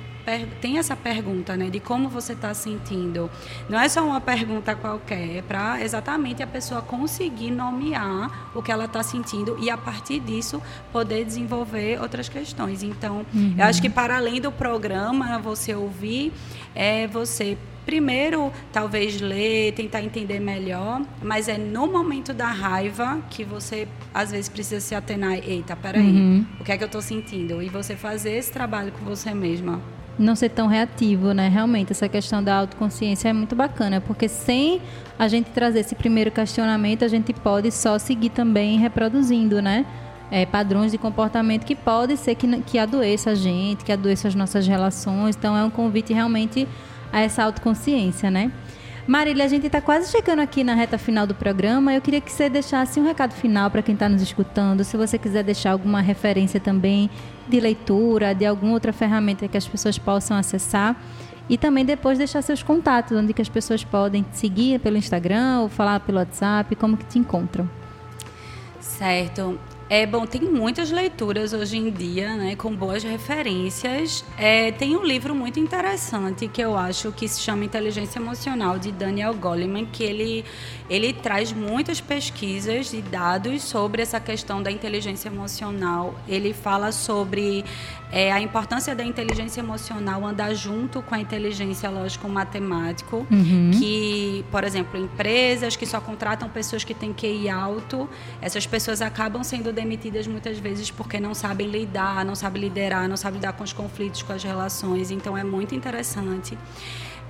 tem 0.61 0.79
essa 0.79 0.97
pergunta, 0.97 1.57
né, 1.57 1.71
de 1.71 1.81
como 1.81 2.09
você 2.09 2.33
está 2.33 2.53
sentindo. 2.55 3.31
Não 3.69 3.79
é 3.79 3.89
só 3.89 4.05
uma 4.05 4.21
pergunta 4.21 4.75
qualquer, 4.75 5.37
é 5.37 5.43
para 5.43 5.83
exatamente 5.83 6.43
a 6.43 6.47
pessoa 6.47 6.83
conseguir 6.83 7.51
nomear 7.51 8.51
o 8.55 8.63
que 8.63 8.71
ela 8.71 8.85
está 8.85 9.03
sentindo 9.03 9.57
e 9.61 9.71
a 9.71 9.77
partir 9.77 10.21
disso 10.21 10.63
poder 10.93 11.25
desenvolver 11.25 12.01
outras 12.01 12.29
questões. 12.29 12.83
Então, 12.83 13.25
uhum. 13.35 13.55
eu 13.59 13.65
acho 13.65 13.81
que 13.81 13.91
para 13.91 14.17
além 14.17 14.41
do 14.41 14.53
programa, 14.53 15.39
você 15.39 15.75
ouvir, 15.75 16.33
é 16.75 17.07
você 17.07 17.57
primeiro 17.85 18.53
talvez 18.73 19.21
ler, 19.21 19.73
tentar 19.73 20.03
entender 20.03 20.39
melhor, 20.39 21.03
mas 21.23 21.49
é 21.49 21.59
no 21.59 21.87
momento 21.87 22.33
da 22.33 22.47
raiva 22.47 23.19
que 23.31 23.45
você 23.45 23.89
às 24.13 24.31
vezes 24.31 24.49
precisa 24.49 24.81
se 24.81 24.95
atenar, 24.95 25.39
eita, 25.39 25.75
peraí, 25.75 26.03
uhum. 26.03 26.47
o 26.61 26.65
que 26.65 26.73
é 26.73 26.79
que 26.79 26.85
eu 26.85 26.87
estou 26.87 27.03
sentindo? 27.03 27.63
E 27.63 27.69
você 27.69 27.97
fazer 27.97 28.33
esse 28.37 28.53
trabalho 28.53 28.93
com 28.93 29.05
você 29.05 29.35
mesma 29.35 29.81
não 30.19 30.37
ser 30.37 30.51
tão 30.51 30.67
reativo, 30.67 31.33
né? 31.33 31.49
Realmente, 31.49 31.93
essa 31.93 32.09
questão 32.09 32.43
da 32.43 32.55
autoconsciência 32.57 33.29
é 33.29 33.33
muito 33.33 33.57
bacana, 33.57 34.01
porque 34.01 34.29
sem 34.29 34.81
a 35.19 35.29
gente 35.29 35.51
trazer 35.51 35.81
esse 35.81 35.95
primeiro 35.95 36.31
questionamento, 36.31 37.05
a 37.05 37.09
gente 37.09 37.33
pode 37.33 37.71
só 37.71 37.99
seguir 37.99 38.31
também 38.31 38.79
reproduzindo, 38.79 39.61
né? 39.63 39.87
É, 40.31 40.47
padrões 40.47 40.93
de 40.93 40.99
comportamento 40.99 41.65
que 41.65 41.75
pode 41.75 42.17
ser 42.17 42.37
que, 42.37 42.63
que 42.63 42.79
adoeça 42.79 43.31
a 43.31 43.35
gente, 43.35 43.85
que 43.85 43.91
adoeça 43.91 44.29
as 44.29 44.35
nossas 44.35 44.67
relações. 44.67 45.37
Então, 45.37 45.57
é 45.57 45.65
um 45.65 45.71
convite 45.71 46.13
realmente 46.13 46.69
a 47.13 47.21
essa 47.21 47.43
autoconsciência, 47.43 48.31
né? 48.31 48.53
Marília, 49.11 49.45
a 49.45 49.49
gente 49.49 49.67
está 49.67 49.81
quase 49.81 50.09
chegando 50.09 50.39
aqui 50.39 50.63
na 50.63 50.73
reta 50.73 50.97
final 50.97 51.27
do 51.27 51.35
programa. 51.35 51.93
Eu 51.93 52.01
queria 52.01 52.21
que 52.21 52.31
você 52.31 52.49
deixasse 52.49 53.01
um 53.01 53.05
recado 53.05 53.33
final 53.35 53.69
para 53.69 53.83
quem 53.83 53.95
está 53.95 54.09
nos 54.09 54.23
escutando. 54.23 54.85
Se 54.85 54.97
você 54.97 55.19
quiser 55.19 55.43
deixar 55.43 55.73
alguma 55.73 56.01
referência 56.01 56.61
também 56.61 57.11
de 57.49 57.59
leitura, 57.59 58.33
de 58.33 58.47
alguma 58.47 58.73
outra 58.73 58.93
ferramenta 58.93 59.49
que 59.49 59.57
as 59.57 59.67
pessoas 59.67 59.99
possam 59.99 60.37
acessar. 60.37 60.95
E 61.49 61.59
também 61.59 61.85
depois 61.85 62.19
deixar 62.19 62.41
seus 62.41 62.63
contatos, 62.63 63.19
onde 63.19 63.35
que 63.35 63.43
as 63.43 63.49
pessoas 63.49 63.83
podem 63.83 64.23
te 64.23 64.39
seguir 64.39 64.79
pelo 64.79 64.97
Instagram 64.97 65.63
ou 65.63 65.69
falar 65.69 65.99
pelo 65.99 66.19
WhatsApp, 66.19 66.77
como 66.77 66.97
que 66.97 67.05
te 67.05 67.19
encontram. 67.19 67.69
Certo. 68.79 69.59
É 69.93 70.07
bom, 70.07 70.25
tem 70.25 70.43
muitas 70.43 70.93
leituras 70.93 71.53
hoje 71.53 71.77
em 71.77 71.91
dia, 71.91 72.37
né, 72.37 72.55
com 72.55 72.73
boas 72.73 73.03
referências. 73.03 74.25
É, 74.39 74.71
tem 74.71 74.97
um 74.97 75.03
livro 75.05 75.35
muito 75.35 75.59
interessante 75.59 76.47
que 76.47 76.63
eu 76.63 76.77
acho 76.79 77.11
que 77.11 77.27
se 77.27 77.41
chama 77.41 77.65
Inteligência 77.65 78.21
Emocional 78.21 78.79
de 78.79 78.93
Daniel 78.93 79.35
Goleman, 79.35 79.85
que 79.87 80.05
ele 80.05 80.45
ele 80.89 81.13
traz 81.13 81.53
muitas 81.53 82.01
pesquisas 82.01 82.93
e 82.93 83.03
dados 83.03 83.65
sobre 83.65 84.01
essa 84.01 84.21
questão 84.21 84.63
da 84.63 84.71
inteligência 84.71 85.29
emocional. 85.29 86.15
Ele 86.29 86.53
fala 86.53 86.93
sobre 86.93 87.65
é, 88.13 88.33
a 88.33 88.41
importância 88.41 88.95
da 88.95 89.05
inteligência 89.05 89.61
emocional 89.61 90.27
andar 90.27 90.53
junto 90.55 91.01
com 91.03 91.15
a 91.15 91.21
inteligência 91.21 91.89
lógico-matemático, 91.89 93.27
uhum. 93.31 93.71
que, 93.73 94.45
por 94.51 94.65
exemplo, 94.65 94.99
empresas 95.01 95.77
que 95.77 95.87
só 95.87 96.01
contratam 96.01 96.49
pessoas 96.49 96.83
que 96.83 96.93
têm 96.93 97.13
QI 97.13 97.49
alto, 97.49 98.09
essas 98.43 98.67
pessoas 98.67 99.01
acabam 99.01 99.45
sendo 99.45 99.73
demitidas 99.73 100.27
muitas 100.27 100.59
vezes 100.59 100.91
porque 100.91 101.21
não 101.21 101.35
sabem 101.35 101.69
lidar, 101.69 102.25
não 102.25 102.35
sabem 102.35 102.63
liderar, 102.63 103.09
não 103.09 103.17
sabem 103.17 103.39
lidar 103.39 103.53
com 103.53 103.63
os 103.63 103.73
conflitos, 103.73 104.23
com 104.23 104.33
as 104.33 104.43
relações. 104.43 105.11
Então, 105.11 105.37
é 105.37 105.45
muito 105.45 105.75
interessante. 105.75 106.59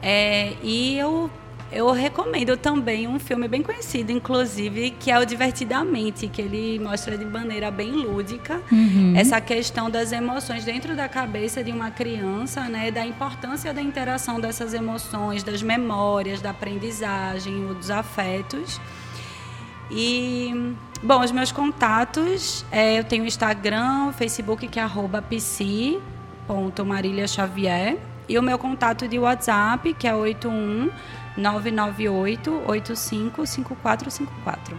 É, 0.02 0.54
e 0.62 0.96
eu 0.96 1.30
eu 1.72 1.90
recomendo 1.92 2.56
também 2.56 3.06
um 3.06 3.20
filme 3.20 3.46
bem 3.46 3.62
conhecido, 3.62 4.10
inclusive, 4.10 4.90
que 4.90 5.08
é 5.10 5.18
o 5.18 5.24
Divertidamente, 5.24 6.26
que 6.26 6.42
ele 6.42 6.80
mostra 6.80 7.16
de 7.16 7.24
maneira 7.24 7.70
bem 7.70 7.92
lúdica 7.92 8.60
uhum. 8.72 9.14
essa 9.16 9.40
questão 9.40 9.88
das 9.88 10.10
emoções 10.10 10.64
dentro 10.64 10.96
da 10.96 11.08
cabeça 11.08 11.62
de 11.62 11.70
uma 11.70 11.90
criança, 11.90 12.62
né, 12.62 12.90
da 12.90 13.06
importância 13.06 13.72
da 13.72 13.80
interação 13.80 14.40
dessas 14.40 14.74
emoções, 14.74 15.44
das 15.44 15.62
memórias, 15.62 16.40
da 16.40 16.50
aprendizagem, 16.50 17.66
dos 17.74 17.88
afetos. 17.88 18.80
E, 19.92 20.74
bom, 21.02 21.22
os 21.22 21.30
meus 21.30 21.52
contatos, 21.52 22.64
é, 22.72 22.98
eu 22.98 23.04
tenho 23.04 23.22
o 23.22 23.26
Instagram, 23.26 24.08
o 24.08 24.12
Facebook, 24.12 24.66
que 24.66 24.80
é 24.80 24.82
arroba 24.82 25.22
psi.marília 25.22 27.26
e 28.28 28.38
o 28.38 28.42
meu 28.42 28.58
contato 28.58 29.08
de 29.08 29.18
WhatsApp, 29.18 29.94
que 29.94 30.06
é 30.06 30.14
81 30.14 30.90
998 31.40 32.62
855454. 32.66 34.76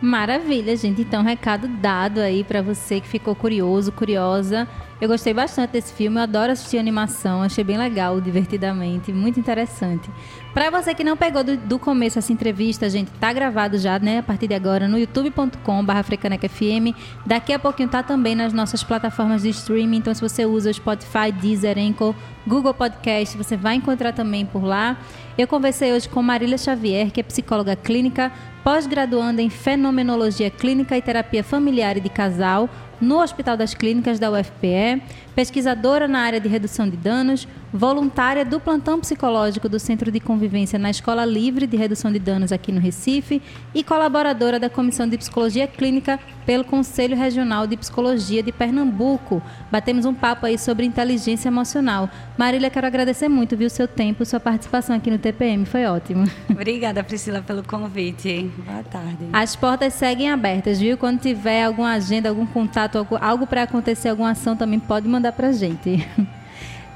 Maravilha, 0.00 0.76
gente. 0.76 1.00
Então, 1.00 1.22
recado 1.22 1.68
dado 1.68 2.20
aí 2.20 2.44
para 2.44 2.60
você 2.60 3.00
que 3.00 3.08
ficou 3.08 3.34
curioso, 3.34 3.90
curiosa. 3.90 4.68
Eu 5.00 5.08
gostei 5.08 5.34
bastante 5.34 5.72
desse 5.72 5.92
filme, 5.92 6.16
eu 6.16 6.22
adoro 6.22 6.52
assistir 6.52 6.78
animação, 6.78 7.42
achei 7.42 7.62
bem 7.62 7.76
legal, 7.76 8.18
divertidamente, 8.18 9.12
muito 9.12 9.38
interessante. 9.38 10.08
Para 10.54 10.70
você 10.70 10.94
que 10.94 11.04
não 11.04 11.18
pegou 11.18 11.44
do, 11.44 11.54
do, 11.54 11.78
começo 11.78 12.18
essa 12.18 12.32
entrevista, 12.32 12.88
gente, 12.88 13.10
tá 13.20 13.30
gravado 13.30 13.76
já, 13.76 13.98
né, 13.98 14.20
a 14.20 14.22
partir 14.22 14.48
de 14.48 14.54
agora 14.54 14.88
no 14.88 14.98
youtube.com/africanecfm. 14.98 16.94
Daqui 17.26 17.52
a 17.52 17.58
pouquinho 17.58 17.90
tá 17.90 18.02
também 18.02 18.34
nas 18.34 18.54
nossas 18.54 18.82
plataformas 18.82 19.42
de 19.42 19.50
streaming, 19.50 19.98
então 19.98 20.14
se 20.14 20.22
você 20.22 20.46
usa 20.46 20.70
o 20.70 20.74
Spotify, 20.74 21.30
Deezer, 21.30 21.76
Anchor, 21.78 22.14
Google 22.46 22.72
Podcast, 22.72 23.36
você 23.36 23.54
vai 23.54 23.74
encontrar 23.74 24.12
também 24.12 24.46
por 24.46 24.64
lá. 24.64 24.96
Eu 25.38 25.46
conversei 25.46 25.92
hoje 25.92 26.08
com 26.08 26.22
Marília 26.22 26.56
Xavier, 26.56 27.10
que 27.10 27.20
é 27.20 27.22
psicóloga 27.22 27.76
clínica, 27.76 28.32
pós-graduanda 28.64 29.42
em 29.42 29.50
fenomenologia 29.50 30.48
clínica 30.48 30.96
e 30.96 31.02
terapia 31.02 31.44
familiar 31.44 31.98
e 31.98 32.00
de 32.00 32.08
casal 32.08 32.70
no 32.98 33.20
Hospital 33.20 33.54
das 33.54 33.74
Clínicas 33.74 34.18
da 34.18 34.30
UFPE, 34.30 35.02
pesquisadora 35.34 36.08
na 36.08 36.20
área 36.20 36.40
de 36.40 36.48
redução 36.48 36.88
de 36.88 36.96
danos, 36.96 37.46
voluntária 37.72 38.44
do 38.44 38.60
plantão 38.60 39.00
psicológico 39.00 39.68
do 39.68 39.78
Centro 39.78 40.10
de 40.10 40.20
Convivência 40.20 40.78
na 40.78 40.90
Escola 40.90 41.24
Livre 41.24 41.66
de 41.66 41.76
Redução 41.76 42.12
de 42.12 42.18
Danos 42.18 42.52
aqui 42.52 42.72
no 42.72 42.80
Recife 42.80 43.42
e 43.74 43.82
colaboradora 43.82 44.58
da 44.58 44.70
Comissão 44.70 45.08
de 45.08 45.18
Psicologia 45.18 45.66
Clínica 45.66 46.18
pelo 46.44 46.64
Conselho 46.64 47.16
Regional 47.16 47.66
de 47.66 47.76
Psicologia 47.76 48.42
de 48.42 48.52
Pernambuco. 48.52 49.42
Batemos 49.70 50.04
um 50.04 50.14
papo 50.14 50.46
aí 50.46 50.56
sobre 50.56 50.86
inteligência 50.86 51.48
emocional. 51.48 52.08
Marília, 52.38 52.70
quero 52.70 52.86
agradecer 52.86 53.28
muito, 53.28 53.56
viu, 53.56 53.68
seu 53.68 53.88
tempo, 53.88 54.24
sua 54.24 54.38
participação 54.38 54.94
aqui 54.94 55.10
no 55.10 55.18
TPM, 55.18 55.66
foi 55.66 55.86
ótimo. 55.86 56.24
Obrigada, 56.48 57.02
Priscila, 57.02 57.42
pelo 57.42 57.62
convite. 57.64 58.50
Boa 58.64 58.82
tarde. 58.84 59.26
As 59.32 59.56
portas 59.56 59.94
seguem 59.94 60.30
abertas, 60.30 60.78
viu? 60.78 60.96
Quando 60.96 61.20
tiver 61.20 61.64
alguma 61.64 61.92
agenda, 61.92 62.28
algum 62.28 62.46
contato, 62.46 62.98
algo, 62.98 63.18
algo 63.20 63.46
para 63.46 63.64
acontecer, 63.64 64.08
alguma 64.08 64.30
ação, 64.30 64.56
também 64.56 64.78
pode 64.78 65.08
mandar 65.08 65.32
para 65.32 65.50
gente. 65.52 66.06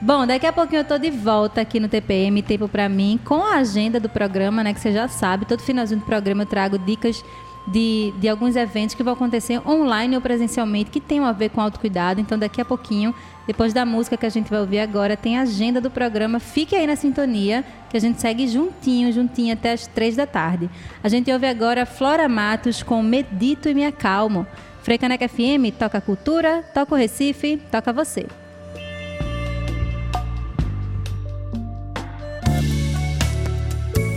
Bom, 0.03 0.27
daqui 0.27 0.47
a 0.47 0.53
pouquinho 0.53 0.81
eu 0.81 0.85
tô 0.85 0.97
de 0.97 1.11
volta 1.11 1.61
aqui 1.61 1.79
no 1.79 1.87
TPM, 1.87 2.41
tempo 2.43 2.67
para 2.67 2.89
mim, 2.89 3.21
com 3.23 3.45
a 3.45 3.57
agenda 3.57 4.01
do 4.01 4.09
programa, 4.09 4.65
né, 4.65 4.73
que 4.73 4.81
você 4.81 4.93
já 4.93 5.07
sabe. 5.09 5.45
Todo 5.45 5.61
finalzinho 5.61 6.01
do 6.01 6.07
programa 6.07 6.45
eu 6.45 6.47
trago 6.47 6.79
dicas 6.79 7.23
de, 7.67 8.11
de 8.19 8.27
alguns 8.27 8.57
eventos 8.57 8.95
que 8.95 9.03
vão 9.03 9.13
acontecer 9.13 9.61
online 9.69 10.17
ou 10.17 10.23
presencialmente, 10.23 10.91
que 10.91 11.01
tenham 11.01 11.27
a 11.27 11.33
ver 11.33 11.51
com 11.51 11.61
autocuidado. 11.61 12.19
Então, 12.19 12.39
daqui 12.39 12.63
a 12.63 12.65
pouquinho, 12.65 13.15
depois 13.47 13.75
da 13.75 13.85
música 13.85 14.17
que 14.17 14.25
a 14.25 14.31
gente 14.31 14.49
vai 14.49 14.61
ouvir 14.61 14.81
agora, 14.81 15.19
tem 15.19 15.37
a 15.37 15.43
agenda 15.43 15.83
do 15.83 15.91
programa. 15.91 16.41
Fique 16.41 16.75
aí 16.75 16.87
na 16.87 16.97
sintonia, 16.97 17.63
que 17.91 17.97
a 17.99 18.01
gente 18.01 18.23
segue 18.23 18.49
juntinho, 18.49 19.13
juntinho 19.13 19.53
até 19.53 19.73
as 19.73 19.87
três 19.87 20.17
da 20.17 20.27
tarde. 20.27 20.71
A 21.05 21.11
gente 21.11 21.31
ouve 21.31 21.47
agora 21.47 21.85
Flora 21.85 22.27
Matos 22.27 22.83
com 22.83 23.03
Medito 23.03 23.69
e 23.69 23.75
Me 23.75 23.85
Acalmo. 23.85 24.47
Freicaneca 24.83 25.29
FM, 25.29 25.77
toca 25.79 26.01
cultura, 26.01 26.65
toca 26.73 26.95
o 26.95 26.97
Recife, 26.97 27.61
toca 27.71 27.93
você. 27.93 28.27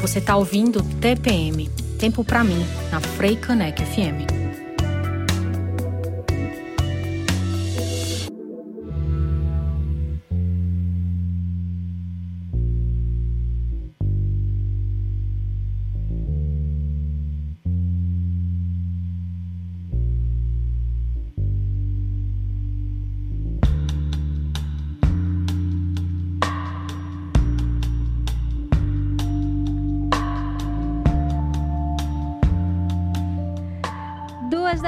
Você 0.04 0.20
está 0.20 0.36
ouvindo 0.36 0.84
TPM, 1.00 1.70
Tempo 1.98 2.26
para 2.26 2.44
mim, 2.44 2.62
na 2.92 3.00
Frei 3.00 3.38
FM. 3.38 4.43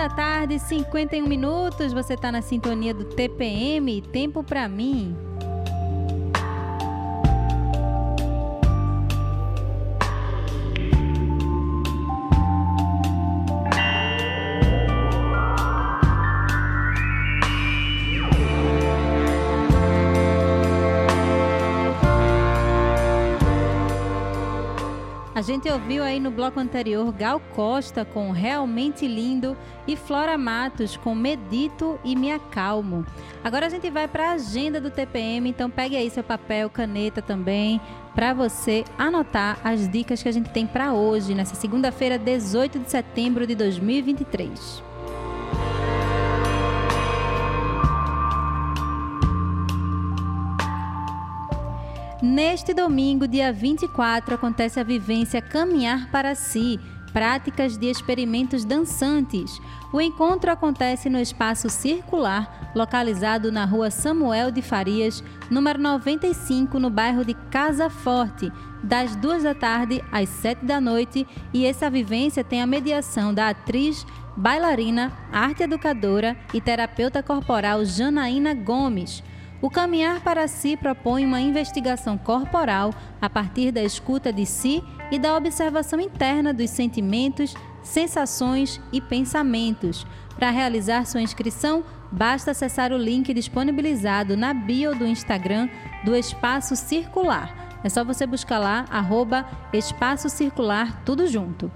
Da 0.06 0.10
tarde, 0.10 0.60
51 0.60 1.28
minutos. 1.28 1.92
Você 1.92 2.14
está 2.14 2.32
na 2.32 2.42
sintonia 2.42 2.94
do 2.94 3.06
TPM. 3.06 4.02
Tempo 4.02 4.44
para 4.44 4.70
mim. 4.70 5.25
Gente 25.66 25.74
ouviu 25.74 26.04
aí 26.04 26.20
no 26.20 26.30
bloco 26.30 26.60
anterior 26.60 27.12
Gal 27.12 27.40
Costa 27.56 28.06
com 28.06 28.30
Realmente 28.30 29.08
Lindo 29.08 29.58
e 29.88 29.96
Flora 29.96 30.38
Matos 30.38 30.96
com 30.96 31.16
Medito 31.16 32.00
e 32.04 32.16
Me 32.16 32.32
Acalmo. 32.32 33.04
Agora 33.44 33.66
a 33.66 33.70
gente 33.70 33.90
vai 33.90 34.08
para 34.08 34.30
a 34.30 34.34
agenda 34.34 34.80
do 34.80 34.92
TPM, 34.92 35.50
então 35.50 35.68
pegue 35.68 35.96
aí 35.96 36.08
seu 36.12 36.24
papel, 36.24 36.70
caneta 36.70 37.20
também, 37.20 37.82
para 38.14 38.32
você 38.32 38.86
anotar 38.96 39.58
as 39.64 39.90
dicas 39.90 40.22
que 40.22 40.30
a 40.30 40.32
gente 40.32 40.52
tem 40.52 40.68
para 40.68 40.94
hoje, 40.94 41.34
nessa 41.34 41.56
segunda-feira, 41.56 42.20
18 42.20 42.78
de 42.78 42.92
setembro 42.92 43.48
de 43.48 43.56
2023. 43.56 44.85
Neste 52.22 52.74
domingo, 52.74 53.28
dia 53.28 53.52
24, 53.52 54.36
acontece 54.36 54.80
a 54.80 54.84
vivência 54.84 55.42
Caminhar 55.42 56.10
para 56.12 56.34
Si, 56.34 56.80
práticas 57.12 57.78
de 57.78 57.88
experimentos 57.88 58.64
dançantes. 58.64 59.60
O 59.92 60.00
encontro 60.00 60.50
acontece 60.50 61.10
no 61.10 61.20
espaço 61.20 61.70
circular, 61.70 62.72
localizado 62.74 63.52
na 63.52 63.66
rua 63.66 63.92
Samuel 63.92 64.50
de 64.50 64.62
Farias, 64.62 65.22
número 65.50 65.78
95, 65.78 66.80
no 66.80 66.90
bairro 66.90 67.26
de 67.26 67.34
Casa 67.52 67.90
Forte, 67.90 68.50
das 68.82 69.14
duas 69.18 69.44
da 69.44 69.54
tarde 69.54 70.02
às 70.10 70.30
sete 70.30 70.64
da 70.64 70.80
noite. 70.80 71.28
E 71.54 71.66
essa 71.66 71.90
vivência 71.90 72.46
tem 72.46 72.62
a 72.62 72.68
mediação 72.68 73.34
da 73.34 73.50
atriz, 73.50 74.08
bailarina, 74.38 75.12
arte 75.34 75.64
educadora 75.64 76.38
e 76.54 76.62
terapeuta 76.62 77.22
corporal 77.22 77.84
Janaína 77.84 78.54
Gomes. 78.54 79.22
O 79.66 79.70
Caminhar 79.72 80.22
para 80.22 80.48
Si 80.48 80.78
propõe 80.78 81.26
uma 81.26 81.42
investigação 81.42 82.20
corporal 82.20 82.94
a 83.20 83.28
partir 83.28 83.72
da 83.72 83.82
escuta 83.82 84.32
de 84.32 84.46
si 84.46 84.84
e 85.10 85.18
da 85.18 85.36
observação 85.36 86.00
interna 86.00 86.54
dos 86.54 86.70
sentimentos, 86.70 87.56
sensações 87.82 88.80
e 88.94 89.02
pensamentos. 89.02 90.06
Para 90.36 90.52
realizar 90.52 91.08
sua 91.08 91.24
inscrição, 91.24 91.84
basta 92.12 92.52
acessar 92.52 92.94
o 92.94 92.98
link 92.98 93.34
disponibilizado 93.34 94.38
na 94.38 94.54
bio 94.54 94.94
do 94.94 95.08
Instagram 95.08 95.68
do 96.04 96.16
Espaço 96.16 96.76
Circular. 96.76 97.80
É 97.84 97.90
só 97.90 98.04
você 98.04 98.28
buscar 98.28 98.60
lá, 98.60 98.86
arroba 98.92 99.48
Espaço 99.74 100.30
Circular, 100.30 101.02
tudo 101.04 101.26
junto. 101.26 101.72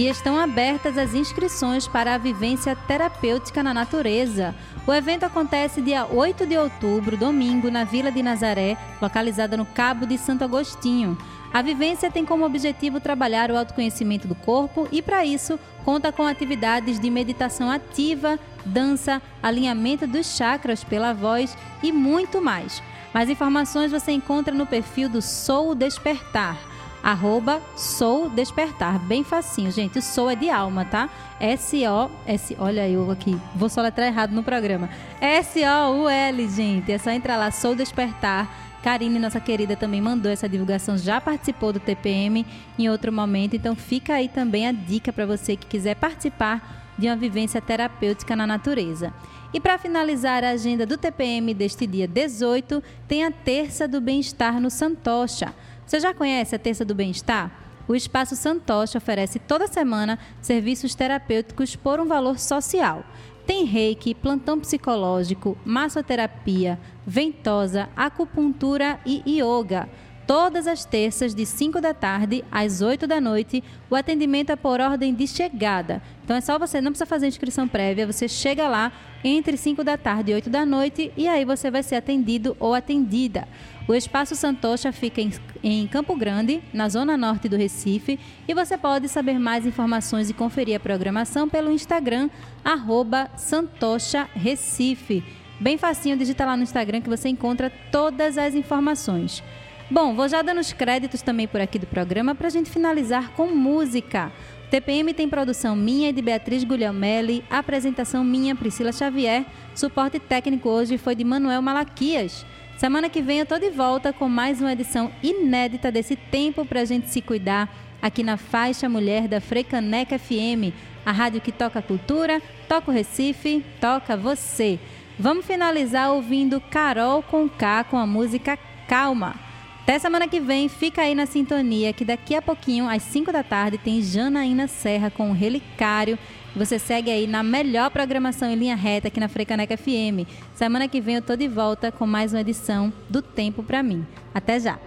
E 0.00 0.08
estão 0.08 0.38
abertas 0.38 0.96
as 0.96 1.12
inscrições 1.12 1.86
para 1.86 2.14
a 2.14 2.18
vivência 2.18 2.74
terapêutica 2.74 3.62
na 3.62 3.74
natureza. 3.74 4.54
O 4.86 4.94
evento 4.94 5.24
acontece 5.24 5.82
dia 5.82 6.06
8 6.06 6.46
de 6.46 6.56
outubro, 6.56 7.18
domingo, 7.18 7.70
na 7.70 7.84
Vila 7.84 8.10
de 8.10 8.22
Nazaré, 8.22 8.78
localizada 8.98 9.58
no 9.58 9.66
Cabo 9.66 10.06
de 10.06 10.16
Santo 10.16 10.42
Agostinho. 10.42 11.18
A 11.52 11.60
vivência 11.60 12.10
tem 12.10 12.24
como 12.24 12.46
objetivo 12.46 12.98
trabalhar 12.98 13.50
o 13.50 13.58
autoconhecimento 13.58 14.26
do 14.26 14.34
corpo 14.34 14.88
e, 14.90 15.02
para 15.02 15.22
isso, 15.22 15.60
conta 15.84 16.10
com 16.10 16.26
atividades 16.26 16.98
de 16.98 17.10
meditação 17.10 17.70
ativa, 17.70 18.38
dança, 18.64 19.20
alinhamento 19.42 20.06
dos 20.06 20.34
chakras 20.34 20.82
pela 20.82 21.12
voz 21.12 21.54
e 21.82 21.92
muito 21.92 22.40
mais. 22.40 22.82
Mais 23.12 23.28
informações 23.28 23.92
você 23.92 24.12
encontra 24.12 24.54
no 24.54 24.64
perfil 24.64 25.10
do 25.10 25.20
Sou 25.20 25.74
Despertar 25.74 26.69
arroba 27.02 27.60
Sou 27.76 28.28
Despertar. 28.28 28.98
Bem 28.98 29.24
facinho, 29.24 29.70
gente. 29.70 29.98
O 29.98 30.02
Sou 30.02 30.30
é 30.30 30.36
de 30.36 30.50
alma, 30.50 30.84
tá? 30.84 31.08
S-O-S. 31.40 32.56
Olha 32.58 32.88
eu 32.88 33.10
aqui. 33.10 33.38
Vou 33.54 33.68
só 33.68 33.80
letrar 33.80 34.06
errado 34.06 34.32
no 34.32 34.42
programa. 34.42 34.88
S-O-U-L, 35.20 36.48
gente. 36.48 36.92
É 36.92 36.98
só 36.98 37.10
entrar 37.10 37.36
lá, 37.36 37.50
Sou 37.50 37.74
Despertar. 37.74 38.48
Karine, 38.82 39.18
nossa 39.18 39.38
querida, 39.38 39.76
também 39.76 40.00
mandou 40.00 40.32
essa 40.32 40.48
divulgação, 40.48 40.96
já 40.96 41.20
participou 41.20 41.70
do 41.70 41.78
TPM 41.78 42.46
em 42.78 42.88
outro 42.88 43.12
momento. 43.12 43.54
Então 43.54 43.76
fica 43.76 44.14
aí 44.14 44.28
também 44.28 44.66
a 44.66 44.72
dica 44.72 45.12
para 45.12 45.26
você 45.26 45.54
que 45.54 45.66
quiser 45.66 45.96
participar 45.96 46.94
de 46.96 47.06
uma 47.06 47.16
vivência 47.16 47.60
terapêutica 47.60 48.34
na 48.34 48.46
natureza. 48.46 49.12
E 49.52 49.58
para 49.58 49.78
finalizar 49.78 50.44
a 50.44 50.50
agenda 50.50 50.86
do 50.86 50.96
TPM 50.96 51.52
deste 51.52 51.86
dia 51.86 52.06
18, 52.06 52.82
tem 53.08 53.24
a 53.24 53.30
Terça 53.30 53.88
do 53.88 54.00
Bem-Estar 54.00 54.60
no 54.60 54.70
Santocha. 54.70 55.52
Você 55.90 55.98
já 55.98 56.14
conhece 56.14 56.54
a 56.54 56.58
Terça 56.58 56.84
do 56.84 56.94
Bem-Estar? 56.94 57.50
O 57.88 57.96
Espaço 57.96 58.36
Santocha 58.36 58.98
oferece 58.98 59.40
toda 59.40 59.66
semana 59.66 60.20
serviços 60.40 60.94
terapêuticos 60.94 61.74
por 61.74 61.98
um 61.98 62.06
valor 62.06 62.38
social. 62.38 63.02
Tem 63.44 63.64
reiki, 63.64 64.14
plantão 64.14 64.60
psicológico, 64.60 65.58
massoterapia, 65.64 66.78
ventosa, 67.04 67.88
acupuntura 67.96 69.00
e 69.04 69.40
yoga. 69.42 69.88
Todas 70.28 70.68
as 70.68 70.84
terças, 70.84 71.34
de 71.34 71.44
5 71.44 71.80
da 71.80 71.92
tarde 71.92 72.44
às 72.52 72.80
8 72.80 73.08
da 73.08 73.20
noite, 73.20 73.64
o 73.90 73.96
atendimento 73.96 74.50
é 74.50 74.54
por 74.54 74.80
ordem 74.80 75.12
de 75.12 75.26
chegada. 75.26 76.00
Então 76.22 76.36
é 76.36 76.40
só 76.40 76.56
você, 76.56 76.80
não 76.80 76.92
precisa 76.92 77.04
fazer 77.04 77.26
inscrição 77.26 77.66
prévia, 77.66 78.06
você 78.06 78.28
chega 78.28 78.68
lá 78.68 78.92
entre 79.24 79.56
5 79.56 79.82
da 79.82 79.98
tarde 79.98 80.30
e 80.30 80.34
8 80.36 80.48
da 80.48 80.64
noite 80.64 81.12
e 81.16 81.26
aí 81.26 81.44
você 81.44 81.68
vai 81.68 81.82
ser 81.82 81.96
atendido 81.96 82.56
ou 82.60 82.74
atendida. 82.74 83.48
O 83.88 83.94
Espaço 83.94 84.36
Santocha 84.36 84.92
fica 84.92 85.20
em, 85.20 85.32
em, 85.62 85.86
Campo 85.86 86.14
Grande, 86.16 86.62
na 86.72 86.88
zona 86.88 87.16
norte 87.16 87.48
do 87.48 87.56
Recife, 87.56 88.20
e 88.46 88.54
você 88.54 88.78
pode 88.78 89.08
saber 89.08 89.38
mais 89.38 89.66
informações 89.66 90.30
e 90.30 90.34
conferir 90.34 90.76
a 90.76 90.80
programação 90.80 91.48
pelo 91.48 91.72
Instagram, 91.72 92.30
arroba 92.64 93.28
Santocha 93.36 94.28
Recife. 94.34 95.24
Bem 95.58 95.76
facinho, 95.76 96.16
digita 96.16 96.46
lá 96.46 96.56
no 96.56 96.62
Instagram 96.62 97.00
que 97.00 97.08
você 97.08 97.28
encontra 97.28 97.70
todas 97.90 98.38
as 98.38 98.54
informações. 98.54 99.42
Bom, 99.90 100.14
vou 100.14 100.28
já 100.28 100.40
dando 100.40 100.60
os 100.60 100.72
créditos 100.72 101.20
também 101.20 101.48
por 101.48 101.60
aqui 101.60 101.76
do 101.76 101.86
programa 101.86 102.32
para 102.34 102.46
a 102.46 102.50
gente 102.50 102.70
finalizar 102.70 103.32
com 103.32 103.48
música. 103.48 104.30
TPM 104.70 105.12
tem 105.12 105.28
produção 105.28 105.74
minha 105.74 106.10
e 106.10 106.12
de 106.12 106.22
Beatriz 106.22 106.62
Guglielmelli, 106.62 107.44
apresentação 107.50 108.22
minha, 108.22 108.54
Priscila 108.54 108.92
Xavier, 108.92 109.44
suporte 109.74 110.20
técnico 110.20 110.68
hoje 110.68 110.96
foi 110.96 111.16
de 111.16 111.24
Manuel 111.24 111.60
Malaquias. 111.60 112.46
Semana 112.80 113.10
que 113.10 113.20
vem 113.20 113.40
eu 113.40 113.44
tô 113.44 113.58
de 113.58 113.68
volta 113.68 114.10
com 114.10 114.26
mais 114.26 114.58
uma 114.58 114.72
edição 114.72 115.12
inédita 115.22 115.92
desse 115.92 116.16
tempo 116.16 116.64
para 116.64 116.80
a 116.80 116.84
gente 116.86 117.10
se 117.10 117.20
cuidar 117.20 117.68
aqui 118.00 118.22
na 118.22 118.38
faixa 118.38 118.88
mulher 118.88 119.28
da 119.28 119.38
Frecaneca 119.38 120.18
FM, 120.18 120.72
a 121.04 121.12
rádio 121.12 121.42
que 121.42 121.52
toca 121.52 121.82
cultura, 121.82 122.40
toca 122.66 122.90
o 122.90 122.94
Recife, 122.94 123.62
toca 123.78 124.16
você. 124.16 124.80
Vamos 125.18 125.44
finalizar 125.44 126.10
ouvindo 126.10 126.58
Carol 126.58 127.22
com 127.22 127.50
K 127.50 127.84
com 127.84 127.98
a 127.98 128.06
música 128.06 128.58
Calma. 128.88 129.34
Até 129.82 129.98
semana 129.98 130.26
que 130.26 130.40
vem, 130.40 130.66
fica 130.66 131.02
aí 131.02 131.14
na 131.14 131.26
sintonia 131.26 131.92
que 131.92 132.04
daqui 132.04 132.34
a 132.34 132.40
pouquinho, 132.40 132.88
às 132.88 133.02
5 133.02 133.30
da 133.30 133.42
tarde, 133.42 133.76
tem 133.76 134.00
Janaína 134.00 134.66
Serra 134.66 135.10
com 135.10 135.28
o 135.28 135.34
Relicário. 135.34 136.18
Você 136.54 136.78
segue 136.78 137.10
aí 137.10 137.26
na 137.26 137.42
melhor 137.42 137.90
programação 137.90 138.50
em 138.50 138.56
linha 138.56 138.74
reta 138.74 139.08
aqui 139.08 139.20
na 139.20 139.28
Frecaneca 139.28 139.76
FM. 139.76 140.26
Semana 140.54 140.88
que 140.88 141.00
vem 141.00 141.16
eu 141.16 141.22
tô 141.22 141.36
de 141.36 141.46
volta 141.46 141.92
com 141.92 142.06
mais 142.06 142.32
uma 142.32 142.40
edição 142.40 142.92
do 143.08 143.22
Tempo 143.22 143.62
para 143.62 143.82
mim. 143.82 144.04
Até 144.34 144.58
já. 144.58 144.78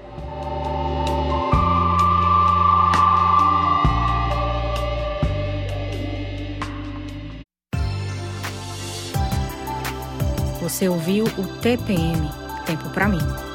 Você 10.62 10.88
ouviu 10.88 11.26
o 11.26 11.62
TPM, 11.62 12.30
Tempo 12.66 12.90
para 12.90 13.08
mim. 13.08 13.53